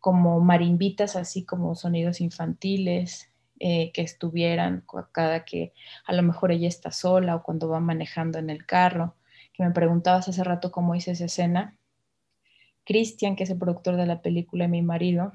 como 0.00 0.40
marimbitas, 0.40 1.14
así 1.14 1.44
como 1.44 1.76
sonidos 1.76 2.20
infantiles, 2.20 3.32
eh, 3.60 3.92
que 3.92 4.02
estuvieran 4.02 4.84
cada 5.12 5.44
que 5.44 5.72
a 6.04 6.12
lo 6.12 6.24
mejor 6.24 6.50
ella 6.50 6.66
está 6.66 6.90
sola 6.90 7.36
o 7.36 7.42
cuando 7.44 7.68
va 7.68 7.78
manejando 7.78 8.40
en 8.40 8.50
el 8.50 8.66
carro, 8.66 9.14
que 9.54 9.62
me 9.62 9.70
preguntabas 9.70 10.28
hace 10.28 10.44
rato 10.44 10.70
cómo 10.70 10.94
hice 10.94 11.12
esa 11.12 11.24
escena. 11.24 11.76
Cristian, 12.84 13.36
que 13.36 13.44
es 13.44 13.50
el 13.50 13.58
productor 13.58 13.96
de 13.96 14.04
la 14.04 14.20
película, 14.20 14.68
mi 14.68 14.82
marido, 14.82 15.32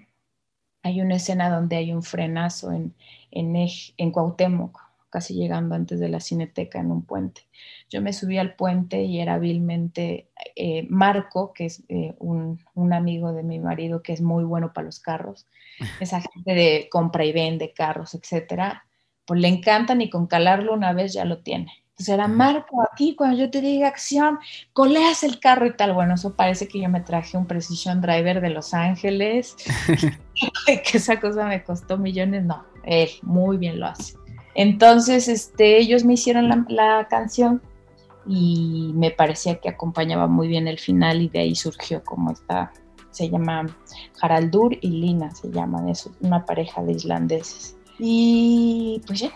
hay 0.84 1.02
una 1.02 1.16
escena 1.16 1.50
donde 1.50 1.78
hay 1.78 1.92
un 1.92 2.04
frenazo 2.04 2.72
en, 2.72 2.94
en, 3.32 3.56
en 3.56 4.12
Cuauhtémoc, 4.12 4.80
casi 5.10 5.34
llegando 5.34 5.74
antes 5.74 6.00
de 6.00 6.10
la 6.10 6.20
cineteca 6.20 6.80
en 6.80 6.92
un 6.92 7.04
puente. 7.04 7.42
Yo 7.90 8.02
me 8.02 8.14
subí 8.14 8.38
al 8.38 8.56
puente 8.56 9.04
y 9.04 9.20
era 9.20 9.36
hábilmente 9.36 10.30
eh, 10.56 10.86
Marco, 10.90 11.54
que 11.54 11.66
es 11.66 11.84
eh, 11.90 12.14
un, 12.20 12.60
un, 12.76 12.94
amigo 12.94 13.34
de 13.34 13.44
mi 13.44 13.60
marido 13.60 14.04
que 14.04 14.14
es 14.14 14.22
muy 14.22 14.44
bueno 14.44 14.72
para 14.74 14.86
los 14.86 15.00
carros, 15.00 15.48
esa 16.00 16.22
gente 16.22 16.54
de 16.54 16.88
compra 16.92 17.26
y 17.26 17.32
vende 17.32 17.74
carros, 17.74 18.14
etcétera, 18.14 18.86
pues 19.26 19.40
le 19.40 19.48
encantan 19.48 20.02
y 20.02 20.10
con 20.10 20.28
calarlo 20.28 20.74
una 20.74 20.94
vez 20.94 21.14
ya 21.14 21.26
lo 21.26 21.40
tiene. 21.40 21.72
Entonces 22.00 22.14
era 22.14 22.30
Marco, 22.30 22.82
aquí 22.82 23.14
cuando 23.14 23.38
yo 23.38 23.52
te 23.52 23.60
diga 23.60 23.90
acción, 23.90 24.40
coleas 24.72 25.22
el 25.24 25.38
carro 25.42 25.66
y 25.66 25.76
tal. 25.76 25.92
Bueno, 25.92 26.14
eso 26.14 26.34
parece 26.34 26.66
que 26.70 26.80
yo 26.80 26.88
me 26.88 27.02
traje 27.02 27.36
un 27.36 27.46
Precision 27.46 28.00
Driver 28.00 28.40
de 28.40 28.52
Los 28.52 28.74
Ángeles, 28.74 29.58
que 30.66 30.98
esa 30.98 31.20
cosa 31.20 31.46
me 31.46 31.62
costó 31.62 31.98
millones. 31.98 32.46
No, 32.46 32.64
él 32.86 33.10
muy 33.22 33.58
bien 33.58 33.82
lo 33.82 33.88
hace. 33.88 34.14
Entonces, 34.56 35.28
este, 35.28 35.78
ellos 35.78 36.06
me 36.06 36.14
hicieron 36.14 36.48
la, 36.48 36.66
la 36.70 37.08
canción 37.10 37.62
y 38.26 38.94
me 38.96 39.12
parecía 39.12 39.60
que 39.60 39.68
acompañaba 39.68 40.28
muy 40.28 40.48
bien 40.48 40.70
el 40.70 40.80
final 40.80 41.22
y 41.22 41.28
de 41.28 41.40
ahí 41.40 41.54
surgió 41.54 42.02
como 42.06 42.32
esta, 42.32 42.72
se 43.12 43.30
llama 43.30 43.76
Haraldur 44.22 44.78
y 44.80 44.88
Lina, 44.88 45.32
se 45.36 45.52
llaman, 45.52 45.90
es 45.90 46.10
una 46.22 46.46
pareja 46.46 46.82
de 46.82 46.94
islandeses. 46.94 47.76
Y 47.98 49.02
pues 49.06 49.20
ya, 49.20 49.32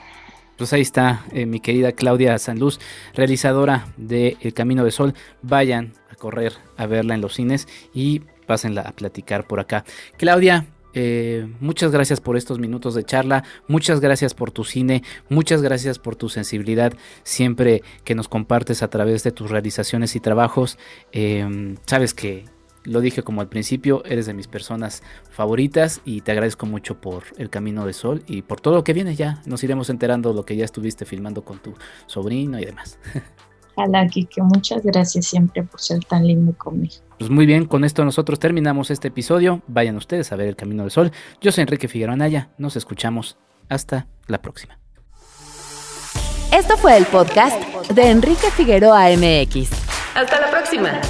pues 0.57 0.73
ahí 0.73 0.81
está 0.81 1.25
eh, 1.31 1.45
mi 1.45 1.59
querida 1.59 1.91
Claudia 1.91 2.37
Sanluz, 2.37 2.79
realizadora 3.13 3.87
de 3.97 4.37
El 4.41 4.53
Camino 4.53 4.83
de 4.83 4.91
Sol. 4.91 5.13
Vayan 5.41 5.93
a 6.09 6.15
correr 6.15 6.53
a 6.77 6.85
verla 6.85 7.15
en 7.15 7.21
los 7.21 7.35
cines 7.35 7.67
y 7.93 8.21
pásenla 8.45 8.81
a 8.81 8.91
platicar 8.91 9.47
por 9.47 9.59
acá. 9.59 9.83
Claudia, 10.17 10.67
eh, 10.93 11.47
muchas 11.59 11.91
gracias 11.91 12.21
por 12.21 12.37
estos 12.37 12.59
minutos 12.59 12.93
de 12.93 13.03
charla, 13.03 13.43
muchas 13.67 13.99
gracias 13.99 14.35
por 14.35 14.51
tu 14.51 14.63
cine, 14.63 15.03
muchas 15.27 15.61
gracias 15.61 15.97
por 15.97 16.15
tu 16.15 16.29
sensibilidad 16.29 16.93
siempre 17.23 17.81
que 18.03 18.13
nos 18.13 18.27
compartes 18.27 18.83
a 18.83 18.89
través 18.89 19.23
de 19.23 19.31
tus 19.31 19.49
realizaciones 19.49 20.15
y 20.15 20.19
trabajos. 20.19 20.77
Eh, 21.11 21.75
sabes 21.85 22.13
que 22.13 22.45
lo 22.83 23.01
dije 23.01 23.23
como 23.23 23.41
al 23.41 23.49
principio, 23.49 24.03
eres 24.05 24.25
de 24.25 24.33
mis 24.33 24.47
personas 24.47 25.03
favoritas 25.29 26.01
y 26.05 26.21
te 26.21 26.31
agradezco 26.31 26.65
mucho 26.65 26.99
por 26.99 27.23
El 27.37 27.49
Camino 27.49 27.85
de 27.85 27.93
Sol 27.93 28.23
y 28.27 28.41
por 28.41 28.61
todo 28.61 28.75
lo 28.75 28.83
que 28.83 28.93
viene 28.93 29.15
ya. 29.15 29.41
Nos 29.45 29.63
iremos 29.63 29.89
enterando 29.89 30.29
de 30.29 30.35
lo 30.35 30.45
que 30.45 30.55
ya 30.55 30.65
estuviste 30.65 31.05
filmando 31.05 31.43
con 31.43 31.59
tu 31.59 31.73
sobrino 32.07 32.59
y 32.59 32.65
demás. 32.65 32.99
Hola, 33.75 34.05
Kike, 34.05 34.41
muchas 34.43 34.83
gracias 34.83 35.25
siempre 35.25 35.63
por 35.63 35.81
ser 35.81 36.03
tan 36.05 36.27
lindo 36.27 36.53
conmigo. 36.57 36.93
Pues 37.17 37.31
muy 37.31 37.45
bien, 37.45 37.65
con 37.65 37.83
esto 37.83 38.05
nosotros 38.05 38.37
terminamos 38.37 38.91
este 38.91 39.07
episodio. 39.07 39.63
Vayan 39.67 39.95
ustedes 39.95 40.31
a 40.31 40.35
ver 40.35 40.47
El 40.47 40.55
Camino 40.55 40.83
del 40.83 40.91
Sol. 40.91 41.11
Yo 41.41 41.51
soy 41.51 41.63
Enrique 41.63 41.87
Figueroa 41.87 42.13
Anaya. 42.13 42.49
Nos 42.57 42.75
escuchamos. 42.75 43.37
Hasta 43.69 44.07
la 44.27 44.41
próxima. 44.41 44.77
Esto 46.51 46.77
fue 46.77 46.97
el 46.97 47.05
podcast 47.05 47.57
de 47.89 48.11
Enrique 48.11 48.51
Figueroa 48.51 49.07
MX. 49.09 49.71
Hasta 50.13 50.39
la 50.39 50.51
próxima. 50.51 51.01